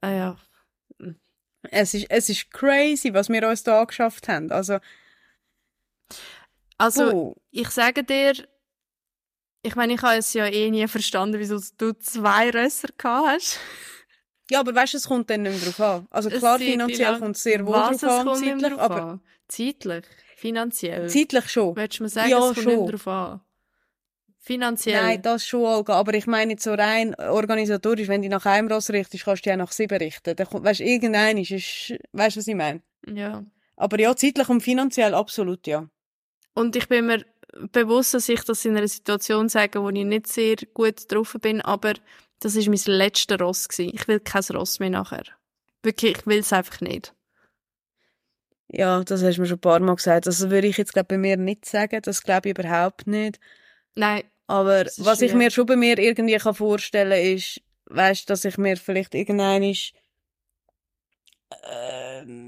Ah 0.00 0.10
ja. 0.10 0.36
Es 1.70 1.92
ist, 1.94 2.06
es 2.08 2.28
ist 2.28 2.50
crazy, 2.52 3.12
was 3.12 3.28
wir 3.28 3.46
uns 3.48 3.62
da 3.64 3.84
geschafft 3.84 4.28
haben. 4.28 4.50
Also, 4.52 4.78
Also, 6.78 7.12
oh, 7.12 7.36
ich 7.50 7.68
sage 7.70 8.04
dir, 8.04 8.32
ich 9.62 9.74
meine, 9.74 9.94
ich 9.94 10.02
habe 10.02 10.16
es 10.16 10.32
ja 10.34 10.46
eh 10.46 10.70
nie 10.70 10.86
verstanden, 10.86 11.38
wieso 11.40 11.58
du 11.76 11.92
zwei 11.98 12.50
Rösser 12.50 12.88
gehabt 12.96 13.26
hast. 13.28 13.58
ja, 14.50 14.60
aber 14.60 14.74
weißt 14.74 14.94
du, 14.94 14.98
es 14.98 15.08
kommt 15.08 15.28
dann 15.30 15.42
nicht 15.42 15.52
mehr 15.60 15.72
drauf 15.72 15.80
an. 15.80 16.06
Also 16.10 16.30
klar, 16.30 16.58
finanziell 16.58 17.18
kommt 17.18 17.36
es 17.36 17.42
sehr 17.42 17.66
wohl 17.66 17.72
drauf 17.74 18.02
an, 18.04 18.26
nicht 18.40 18.60
zeitlich, 18.60 18.78
aber 18.78 19.02
an? 19.02 19.20
Zeitlich? 19.48 20.04
Finanziell? 20.36 21.08
zeitlich 21.08 21.48
schon. 21.50 21.74
Willst 21.74 21.98
du 21.98 22.04
mir 22.04 22.08
sagen, 22.08 22.30
Ja, 22.30 22.38
es 22.38 22.44
kommt 22.44 22.56
nicht 22.58 22.64
schon. 22.64 22.82
mehr 22.84 22.92
drauf 22.92 23.08
an? 23.08 23.40
Finanziell? 24.48 25.02
Nein, 25.02 25.20
das 25.20 25.46
schon, 25.46 25.60
Olga. 25.60 25.92
Aber 25.92 26.14
ich 26.14 26.26
meine 26.26 26.52
jetzt 26.52 26.64
so 26.64 26.72
rein 26.72 27.14
organisatorisch, 27.16 28.08
wenn 28.08 28.22
du 28.22 28.30
nach 28.30 28.46
einem 28.46 28.72
Ross 28.72 28.88
richtest, 28.88 29.26
kannst 29.26 29.44
du 29.44 29.50
ja 29.50 29.58
nach 29.58 29.72
sieben 29.72 29.98
richten. 29.98 30.34
Dann 30.34 30.46
kommt, 30.46 30.64
weißt 30.64 30.80
du, 30.80 30.84
irgendein 30.84 31.36
ist, 31.36 31.50
ist, 31.50 31.94
weißt 32.12 32.36
du, 32.36 32.40
was 32.40 32.46
ich 32.46 32.54
meine? 32.54 32.80
Ja. 33.06 33.44
Aber 33.76 34.00
ja, 34.00 34.16
zeitlich 34.16 34.48
und 34.48 34.62
finanziell 34.62 35.12
absolut, 35.12 35.66
ja. 35.66 35.86
Und 36.54 36.76
ich 36.76 36.88
bin 36.88 37.04
mir 37.04 37.26
bewusst, 37.72 38.14
dass 38.14 38.26
ich 38.30 38.42
das 38.42 38.64
in 38.64 38.74
einer 38.74 38.88
Situation 38.88 39.50
sage, 39.50 39.82
wo 39.82 39.90
ich 39.90 40.04
nicht 40.06 40.26
sehr 40.28 40.56
gut 40.72 41.12
drauf 41.12 41.36
bin, 41.42 41.60
aber 41.60 41.92
das 42.40 42.56
ist 42.56 42.68
mein 42.68 42.96
letzter 42.96 43.38
Ross 43.38 43.68
gewesen. 43.68 43.92
Ich 43.94 44.08
will 44.08 44.18
kein 44.18 44.44
Ross 44.54 44.80
mehr 44.80 44.88
nachher. 44.88 45.24
Wirklich, 45.82 46.16
ich 46.20 46.26
will 46.26 46.38
es 46.38 46.54
einfach 46.54 46.80
nicht. 46.80 47.12
Ja, 48.68 49.04
das 49.04 49.22
hast 49.22 49.36
du 49.36 49.42
mir 49.42 49.46
schon 49.46 49.58
ein 49.58 49.60
paar 49.60 49.80
Mal 49.80 49.96
gesagt. 49.96 50.26
Das 50.26 50.48
würde 50.48 50.68
ich 50.68 50.78
jetzt, 50.78 50.94
glaube 50.94 51.08
bei 51.08 51.18
mir 51.18 51.36
nicht 51.36 51.66
sagen. 51.66 52.00
Das 52.02 52.22
glaube 52.22 52.48
ich 52.48 52.58
überhaupt 52.58 53.06
nicht. 53.06 53.38
Nein, 53.94 54.22
Aber 54.48 54.86
was 54.96 55.20
ich 55.20 55.30
schwierig. 55.30 55.34
mir 55.34 55.50
schon 55.50 55.66
bei 55.66 55.76
mir 55.76 55.98
irgendwie 55.98 56.36
kann 56.36 56.54
vorstellen 56.54 57.36
ist, 57.36 57.60
weißt, 57.86 58.28
dass 58.30 58.44
ich 58.44 58.56
mir 58.56 58.78
vielleicht 58.78 59.14
irgendein 59.14 59.62
äh, 59.62 59.74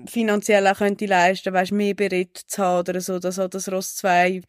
finanziell 0.06 0.66
auch 0.66 0.78
könnte 0.78 1.04
leisten, 1.04 1.52
weißt, 1.52 1.72
mehr 1.72 1.94
Beritt 1.94 2.38
zu 2.38 2.62
haben 2.62 2.88
oder 2.88 3.02
so, 3.02 3.18
dass 3.18 3.36
halt 3.36 3.54
das 3.54 3.70
Ross 3.70 3.96
zwei, 3.96 4.40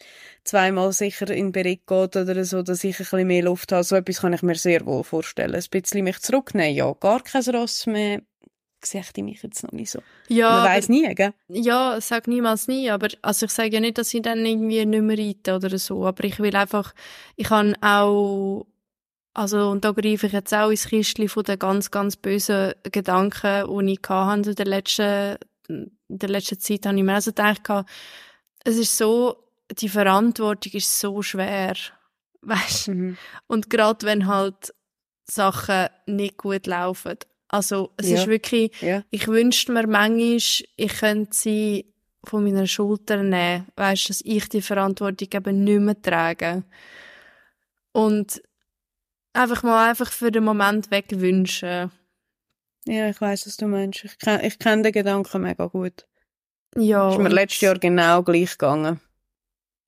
zweimal 0.46 0.94
sicher 0.94 1.30
in 1.30 1.52
Beritt 1.52 1.86
geht 1.88 2.16
oder 2.16 2.46
so, 2.46 2.64
dass 2.64 2.86
ich 2.86 2.96
ein 2.96 3.00
bisschen 3.00 3.28
mehr 3.28 3.44
Luft 3.44 3.74
habe. 3.74 3.84
So 3.84 3.98
etwas 3.98 4.22
kann 4.22 4.34
ich 4.34 4.44
mir 4.44 4.56
sehr 4.56 4.86
wohl 4.86 5.04
vorstellen. 5.04 5.56
Ein 5.56 5.64
bisschen 5.70 6.06
mich 6.06 6.20
zurücknehmen, 6.20 6.76
ja, 6.76 6.94
gar 6.94 7.22
kein 7.22 7.44
Ross 7.44 7.86
mehr, 7.86 8.22
sehe 8.86 9.02
ich 9.02 9.24
mich 9.24 9.42
jetzt 9.44 9.64
noch 9.64 9.72
nicht 9.72 9.92
so. 9.92 10.02
ja, 10.28 10.52
Man 10.52 10.64
weiss 10.66 10.90
nie, 10.90 11.14
gell? 11.16 11.34
Ja, 11.48 12.00
sag 12.02 12.28
niemals 12.28 12.68
nie, 12.68 12.90
aber 12.90 13.08
also 13.22 13.46
ich 13.46 13.52
sage 13.52 13.70
ja 13.74 13.80
nicht, 13.80 13.98
dass 13.98 14.14
ich 14.14 14.22
dann 14.22 14.46
irgendwie 14.46 14.86
nicht 14.86 15.02
mehr 15.02 15.18
reite 15.18 15.56
oder 15.56 15.78
so, 15.78 16.06
aber 16.06 16.24
ich 16.24 16.40
will 16.40 16.56
einfach, 16.56 16.94
ich 17.36 17.48
kann 17.48 17.76
auch, 17.82 18.66
also 19.34 19.70
und 19.70 19.86
da 19.86 19.92
greife 19.92 20.28
ich 20.28 20.34
jetzt 20.34 20.54
auch 20.54 20.70
ins 20.70 20.88
Kistchen 20.88 21.30
von 21.30 21.44
den 21.44 21.60
ganz, 21.60 21.92
ganz 21.92 22.16
bösen 22.16 22.74
Gedanken, 22.92 23.86
die 23.88 23.94
ich 23.94 24.10
hatte 24.10 24.50
in 24.50 24.56
der 24.56 24.66
letzten, 24.66 25.38
in 25.68 25.90
der 26.10 26.30
letzten 26.30 26.60
Zeit, 26.60 26.86
habe 26.86 26.98
ich 26.98 27.04
mir 27.04 27.14
also 27.16 27.32
gedacht, 27.32 27.62
es 28.64 28.78
ist 28.78 28.98
so, 28.98 29.38
die 29.80 29.90
Verantwortung 29.90 30.74
ist 30.74 31.00
so 31.00 31.22
schwer, 31.22 31.76
weißt 32.42 32.90
Mhm. 32.90 33.18
und 33.48 33.70
gerade 33.70 34.06
wenn 34.06 34.28
halt 34.28 34.74
Sachen 35.26 35.88
nicht 36.08 36.38
gut 36.38 36.68
laufen. 36.68 37.16
Also 37.54 37.92
es 37.98 38.10
Ja. 38.10 38.18
ist 38.20 38.28
wirklich, 38.28 38.72
Ja. 38.82 39.04
ich 39.10 39.28
wünschte 39.28 39.74
mir 39.74 39.86
manchmal, 39.86 40.38
ich 40.38 40.94
könnte 41.00 41.34
sie 41.36 41.94
von 42.24 42.44
meiner 42.46 42.66
Schulter 42.66 43.24
nehmen. 43.24 43.68
Weißt, 43.76 44.10
dass 44.10 44.22
ich 44.24 44.48
die 44.48 44.62
Verantwortung 44.62 45.28
eben 45.34 45.64
nicht 45.66 45.80
mehr 45.82 46.02
trage. 46.02 46.64
Und 47.92 48.42
einfach 49.34 49.64
mal 49.64 49.90
einfach 49.90 50.12
für 50.12 50.32
den 50.32 50.46
Moment 50.46 50.92
wegwünschen. 50.92 51.92
Ja, 52.86 53.10
ich 53.10 53.20
weiss, 53.20 53.46
was 53.46 53.58
du 53.58 53.68
meinst. 53.68 54.06
Ich 54.06 54.18
kenne 54.18 54.48
ich 54.48 54.58
kenn 54.58 54.82
den 54.82 54.94
Gedanken 54.94 55.42
mega 55.42 55.66
gut. 55.68 56.08
Ja. 56.78 57.12
ist 57.12 57.18
mir 57.20 57.28
letztes 57.30 57.62
Jahr 57.62 57.78
genau 57.78 58.24
gleich 58.24 58.52
gegangen. 58.52 59.02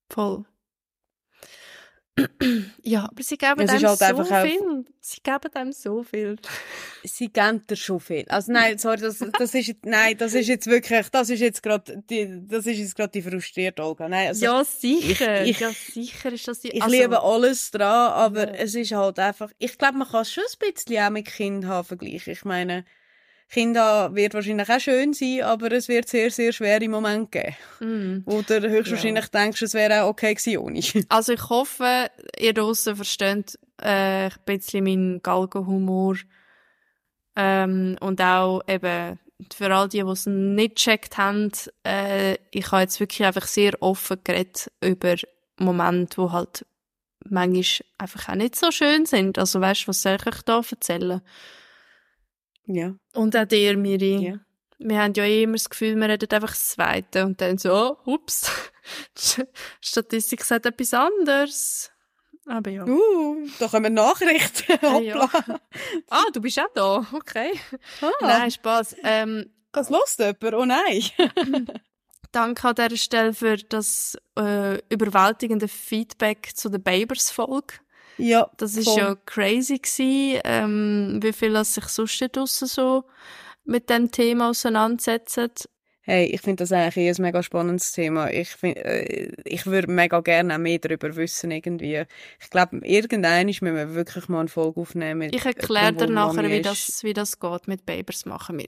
Voll. 0.09 0.43
ja, 2.83 3.05
aber 3.05 3.23
sie 3.23 3.37
geben 3.37 3.61
Es 3.61 3.69
einem 3.71 3.87
halt 3.87 3.99
so 3.99 4.23
viel. 4.23 4.85
Sie 4.99 5.17
geben 5.23 5.55
einem 5.55 5.71
so 5.71 6.03
viel. 6.03 6.35
Sie 7.03 7.27
geben 7.29 7.65
dir 7.67 7.75
schon 7.75 7.99
viel. 7.99 8.23
Also 8.29 8.51
nein, 8.51 8.77
sorry, 8.77 8.97
das, 8.97 9.17
das 9.17 9.53
ist, 9.55 9.67
jetzt- 9.67 9.85
nein, 9.85 10.15
das 10.17 10.33
ist 10.35 10.47
jetzt 10.47 10.67
wirklich, 10.67 11.09
das 11.09 11.29
ist 11.29 11.39
jetzt 11.39 11.61
gerade 11.63 12.01
die, 12.09 12.41
das 12.47 12.65
ist 12.67 12.77
jetzt 12.77 12.95
gerade 12.95 13.09
die 13.11 13.21
frustrierte 13.23 13.83
Olga. 13.83 14.07
Nein, 14.07 14.27
also, 14.29 14.45
ja, 14.45 14.63
sicher. 14.63 15.43
ich- 15.43 15.59
ja, 15.59 15.71
sicher 15.71 16.31
ist 16.31 16.47
das 16.47 16.59
die. 16.61 16.69
ich 16.69 16.83
also, 16.83 16.95
liebe 16.95 17.21
alles 17.21 17.71
dran, 17.71 18.11
aber 18.11 18.47
Ja. 18.47 18.53
es 18.53 18.75
ist 18.75 18.91
halt 18.93 19.17
einfach, 19.19 19.51
ich 19.57 19.77
glaube, 19.77 19.97
man 19.97 20.07
kann 20.07 20.21
es 20.21 20.31
schon 20.31 20.43
ein 20.43 20.73
bisschen 20.73 21.03
auch 21.03 21.09
mit 21.09 21.25
Kind 21.25 21.65
haben 21.65 21.85
vergleichen. 21.85 22.31
Ich 22.31 22.45
meine, 22.45 22.85
Kinder 23.49 24.15
wird 24.15 24.33
wahrscheinlich 24.33 24.69
auch 24.69 24.79
schön 24.79 25.13
sein, 25.13 25.43
aber 25.43 25.71
es 25.71 25.87
wird 25.87 26.09
sehr, 26.09 26.31
sehr 26.31 26.51
schwere 26.51 26.89
Momente 26.89 27.55
geben. 27.79 28.23
Mm. 28.25 28.25
Du 28.25 28.69
höchstwahrscheinlich 28.69 29.27
denkst, 29.27 29.61
es 29.61 29.73
wäre 29.73 30.03
auch 30.03 30.09
okay 30.09 30.33
gewesen 30.33 30.57
ohne. 30.57 30.79
Also 31.09 31.33
ich 31.33 31.49
hoffe, 31.49 32.09
ihr 32.39 32.53
draussen 32.53 32.95
versteht 32.95 33.59
äh, 33.81 34.25
ein 34.25 34.31
bisschen 34.45 34.83
meinen 34.83 35.21
Galgenhumor. 35.21 36.15
Ähm, 37.35 37.97
und 37.99 38.21
auch 38.21 38.61
eben 38.67 39.19
für 39.53 39.73
all 39.73 39.89
die, 39.89 40.03
die 40.03 40.09
es 40.09 40.25
nicht 40.25 40.75
gecheckt 40.75 41.17
haben, 41.17 41.51
äh, 41.85 42.37
ich 42.51 42.71
habe 42.71 42.83
jetzt 42.83 42.99
wirklich 42.99 43.25
einfach 43.25 43.47
sehr 43.47 43.73
offen 43.81 44.17
geredet 44.23 44.71
über 44.81 45.15
Momente, 45.57 46.17
wo 46.17 46.31
halt 46.31 46.65
manchmal 47.29 47.87
einfach 47.97 48.29
auch 48.29 48.35
nicht 48.35 48.55
so 48.55 48.71
schön 48.71 49.05
sind. 49.05 49.37
Also 49.37 49.61
weißt 49.61 49.83
du, 49.83 49.87
was 49.89 50.01
soll 50.01 50.17
ich 50.19 50.27
euch 50.27 50.41
da 50.43 50.61
erzählen? 50.69 51.21
Ja. 52.65 52.95
Und 53.13 53.35
auch 53.35 53.45
dir, 53.45 53.77
Miri. 53.77 54.27
Ja. 54.27 54.39
Wir 54.79 55.01
haben 55.01 55.13
ja 55.15 55.23
eh 55.23 55.43
immer 55.43 55.53
das 55.53 55.69
Gefühl, 55.69 55.95
wir 55.95 56.09
reden 56.09 56.29
einfach 56.31 56.49
das 56.49 56.69
Zweite 56.69 57.25
und 57.25 57.39
dann 57.39 57.57
so, 57.57 57.97
oh, 58.05 58.11
ups, 58.11 58.51
Statistik 59.81 60.43
sagt 60.43 60.65
etwas 60.65 60.93
anderes. 60.93 61.91
Aber 62.45 62.69
ja. 62.69 62.85
Uh, 62.85 63.47
da 63.59 63.67
kommen 63.67 63.93
Nachrichten. 63.93 64.77
Ah, 64.81 64.99
ja. 65.01 65.21
Hoppla. 65.21 65.59
Ah, 66.09 66.25
du 66.33 66.41
bist 66.41 66.59
auch 66.59 66.73
da, 66.73 67.05
okay. 67.13 67.51
Ah, 68.01 68.11
Nein, 68.19 68.51
Spaß. 68.51 68.97
Ähm, 69.03 69.49
das 69.71 69.89
hört 69.89 70.41
jemand? 70.41 70.53
Oh 70.53 70.65
nein. 70.65 71.03
Danke 72.31 72.67
an 72.67 72.75
dieser 72.75 72.97
Stelle 72.97 73.33
für 73.33 73.57
das 73.57 74.17
äh, 74.37 74.79
überwältigende 74.89 75.67
Feedback 75.67 76.51
zu 76.55 76.69
der 76.69 76.79
Babers-Folge. 76.79 77.75
Ja, 78.17 78.49
Das 78.57 78.75
ist 78.75 78.85
voll. 78.85 78.99
ja 78.99 79.15
crazy 79.25 79.79
gewesen, 79.79 80.41
ähm, 80.43 81.19
wie 81.21 81.33
viel 81.33 81.55
es 81.55 81.73
sich 81.73 81.85
sonst 81.85 82.23
draussen 82.31 82.67
so 82.67 83.03
mit 83.65 83.89
dem 83.89 84.11
Thema 84.11 84.49
auseinandersetzen. 84.49 85.49
Hey, 86.05 86.25
ich 86.25 86.41
finde 86.41 86.63
das 86.63 86.73
eigentlich 86.73 86.97
eh 86.97 87.09
ein 87.09 87.21
mega 87.21 87.41
spannendes 87.41 87.93
Thema. 87.93 88.29
Ich 88.29 88.49
find, 88.49 88.75
äh, 88.75 89.31
ich 89.45 89.65
würde 89.65 89.89
mega 89.89 90.19
gerne 90.19 90.53
auch 90.53 90.59
mehr 90.59 90.77
darüber 90.77 91.15
wissen 91.15 91.49
irgendwie. 91.49 92.03
Ich 92.41 92.49
glaube, 92.49 92.81
irgendwann 92.83 93.45
müssen 93.45 93.73
wir 93.73 93.95
wirklich 93.95 94.27
mal 94.27 94.41
eine 94.41 94.49
Folge 94.49 94.81
aufnehmen. 94.81 95.19
mit 95.19 95.35
Ich 95.35 95.45
erkläre 95.45 95.93
dir 95.93 96.09
nachher, 96.09 96.49
wie 96.49 96.61
das, 96.61 97.03
wie 97.03 97.13
das 97.13 97.39
geht 97.39 97.67
mit 97.69 97.85
Babers 97.85 98.25
machen 98.25 98.59
wir. 98.59 98.67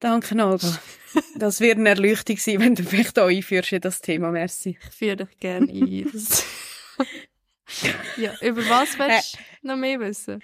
Danke, 0.00 0.34
Olga. 0.44 0.78
Das 1.36 1.60
wird 1.60 1.78
eine 1.78 1.88
Erleuchtung 1.88 2.36
sein, 2.36 2.60
wenn 2.60 2.74
du 2.74 2.82
mich 2.82 3.10
da 3.12 3.26
einführst 3.26 3.72
in 3.72 3.80
das 3.80 4.00
Thema. 4.00 4.30
Merci. 4.30 4.78
Ich 4.80 4.94
führe 4.94 5.16
dich 5.16 5.38
gerne 5.40 5.66
ein. 5.72 6.12
Ja, 8.16 8.32
über 8.40 8.62
was 8.62 8.98
willst 8.98 9.38
du 9.62 9.68
noch 9.68 9.76
mehr 9.76 10.00
wissen? 10.00 10.42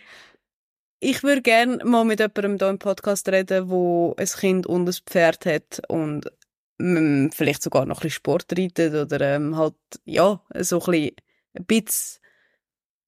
Ich 1.01 1.23
würde 1.23 1.43
gerne 1.43 1.85
mal 1.85 2.05
mit 2.05 2.21
jemandem 2.21 2.59
hier 2.59 2.69
im 2.69 2.79
Podcast 2.79 3.29
reden, 3.29 3.71
wo 3.71 4.15
ein 4.19 4.27
Kind 4.27 4.67
und 4.67 4.89
ein 4.89 4.95
Pferd 5.07 5.47
hat 5.47 5.83
und 5.89 6.31
mm, 6.79 7.29
vielleicht 7.31 7.63
sogar 7.63 7.87
noch 7.87 7.97
ein 7.97 8.03
bisschen 8.03 8.17
Sport 8.17 8.59
reitet 8.59 8.95
oder 8.95 9.21
ähm, 9.23 9.57
halt, 9.57 9.75
ja, 10.05 10.41
so 10.61 10.81
ein 10.81 10.91
bisschen, 10.91 11.17
ein 11.55 11.65
bisschen 11.65 12.21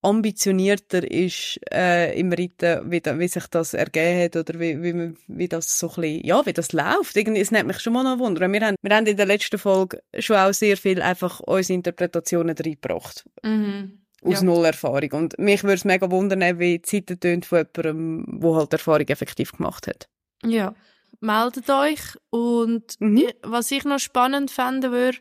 ambitionierter 0.09 1.11
ist 1.11 1.59
äh, 1.73 2.19
im 2.19 2.33
Reiten, 2.33 2.91
wie, 2.91 3.01
da, 3.01 3.19
wie 3.19 3.29
sich 3.29 3.47
das 3.49 3.75
ergeben 3.75 4.23
hat 4.25 4.37
oder 4.37 4.59
wie, 4.61 4.83
wie, 4.83 5.15
wie 5.27 5.49
das 5.49 5.79
so 5.79 5.89
ein 5.89 5.95
bisschen, 6.01 6.25
ja, 6.27 6.47
wie 6.47 6.53
das 6.53 6.73
läuft. 6.73 7.17
Irgendwie, 7.17 7.41
es 7.41 7.51
nimmt 7.51 7.67
mich 7.69 7.81
schon 7.81 7.93
mal 7.93 8.03
noch 8.05 8.19
Wunder. 8.19 8.41
Wir 8.51 8.61
haben, 8.61 8.77
wir 8.81 8.97
haben 8.97 9.07
in 9.07 9.17
der 9.17 9.27
letzten 9.27 9.59
Folge 9.59 10.01
schon 10.19 10.37
auch 10.37 10.53
sehr 10.53 10.77
viel 10.77 11.03
einfach 11.03 11.41
unsere 11.41 11.75
Interpretationen 11.75 12.57
reingebracht. 12.57 13.25
Mhm. 13.43 14.01
Aus 14.23 14.41
Ja. 14.41 14.43
null 14.45 14.65
Erfahrung. 14.65 15.13
Und 15.13 15.39
mich 15.39 15.63
würde 15.63 15.75
es 15.75 15.85
mega 15.85 16.11
wundern, 16.11 16.59
wie 16.59 16.79
die 16.79 16.89
Seite 16.89 17.19
tönt 17.19 17.47
von 17.47 17.67
jemandem, 17.77 18.41
der 18.41 18.55
halt 18.55 18.73
Erfahrung 18.73 19.07
effektiv 19.09 19.53
gemacht 19.53 19.87
hat. 19.87 20.09
Ja, 20.45 20.75
meldet 21.21 21.69
euch. 21.71 22.01
Und 22.31 22.95
Mhm. 23.01 23.25
was 23.43 23.71
ich 23.71 23.85
noch 23.85 23.99
spannend 23.99 24.51
fänden 24.51 24.91
würde, 24.93 25.19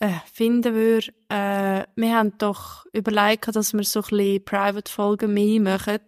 äh, 0.00 0.10
finden 0.32 0.74
würde, 0.74 1.08
äh, 1.28 1.84
wir 1.96 2.16
haben 2.16 2.32
doch 2.38 2.86
überlegt, 2.92 3.48
dass 3.54 3.72
wir 3.72 3.82
so 3.84 4.00
ein 4.00 4.04
bisschen 4.08 4.44
Private-Folgen 4.44 5.34
mehr 5.34 5.60
machen. 5.60 6.00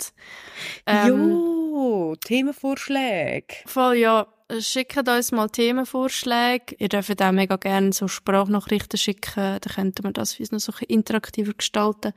Ähm, 0.87 1.31
jo, 1.31 2.15
Themenvorschläge. 2.25 3.55
Voll, 3.67 3.97
ja. 3.97 4.27
Schickt 4.59 5.09
uns 5.09 5.31
mal 5.31 5.49
Themenvorschläge. 5.49 6.75
Ihr 6.79 6.89
dürft 6.89 7.23
auch 7.23 7.33
mega 7.33 7.57
gerne 7.57 7.93
so 7.93 8.09
Sprachnachrichten 8.09 8.99
schicken. 8.99 9.59
Dann 9.61 9.61
könnten 9.61 10.05
wir 10.05 10.13
das 10.13 10.35
für 10.35 10.43
uns 10.43 10.51
noch 10.53 10.61
so 10.61 10.73
ein 10.73 10.79
bisschen 10.79 10.97
interaktiver 10.97 11.53
gestalten. 11.55 12.13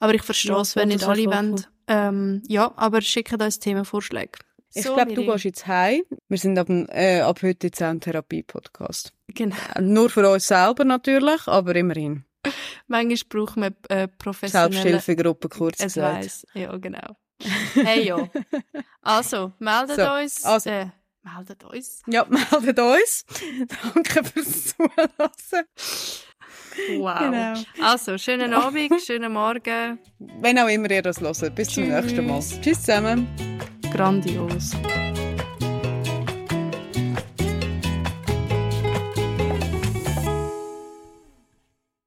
Aber 0.00 0.14
ich 0.14 0.22
verstehe 0.22 0.52
Ja, 0.52 0.60
es, 0.60 0.74
wenn 0.74 0.90
voll, 0.90 0.96
nicht 0.96 1.04
alle 1.04 1.26
wollen. 1.26 1.66
Ähm, 1.86 2.42
ja, 2.48 2.72
aber 2.76 3.00
schickt 3.02 3.40
uns 3.40 3.60
Themenvorschläge. 3.60 4.38
Ich 4.74 4.82
So, 4.82 4.94
glaube, 4.94 5.14
du 5.14 5.24
gehst 5.24 5.44
jetzt 5.44 5.66
heim. 5.66 6.02
Wir 6.28 6.38
sind 6.38 6.58
ab, 6.58 6.68
äh, 6.70 7.20
ab 7.20 7.40
heute 7.42 7.68
jetzt 7.68 7.82
auch 7.82 7.86
ein 7.88 8.00
Therapie-Podcast. 8.00 9.12
Genau. 9.28 9.56
Äh, 9.74 9.80
Nur 9.80 10.10
für 10.10 10.28
uns 10.28 10.46
selber 10.46 10.84
natürlich, 10.84 11.46
aber 11.46 11.74
immerhin. 11.76 12.24
Manchmal 12.86 13.18
braucht 13.28 13.56
man 13.56 13.74
äh, 13.88 14.06
professionelle... 14.08 14.72
Selbsthilfegruppe, 14.72 15.48
kurz 15.48 15.80
Es 15.80 15.94
gesagt. 15.94 16.24
weiss. 16.24 16.46
Ja, 16.54 16.76
genau. 16.76 17.16
Hey, 17.74 18.06
ja. 18.06 18.28
Also, 19.02 19.52
meldet 19.58 19.96
So, 19.96 20.10
uns. 20.12 20.44
also. 20.44 20.70
Äh, 20.70 20.86
meldet 21.22 21.64
uns. 21.64 22.02
Ja, 22.06 22.24
meldet 22.28 22.78
uns. 22.78 23.24
Danke 23.94 24.24
fürs 24.24 24.74
Zuhören. 24.76 25.64
Wow. 26.98 27.18
Genau. 27.18 27.54
Also, 27.82 28.18
schönen 28.18 28.52
Abend, 28.52 29.00
schönen 29.02 29.32
Morgen. 29.32 29.98
Wenn 30.18 30.58
auch 30.58 30.68
immer 30.68 30.90
ihr 30.90 31.02
das 31.02 31.20
hört. 31.20 31.54
Bis 31.54 31.68
zum 31.70 31.84
Tschüss. 31.84 31.94
nächsten 32.04 32.26
Mal. 32.26 32.40
Tschüss 32.62 32.80
zusammen. 32.82 33.26
grandioso. 33.96 35.05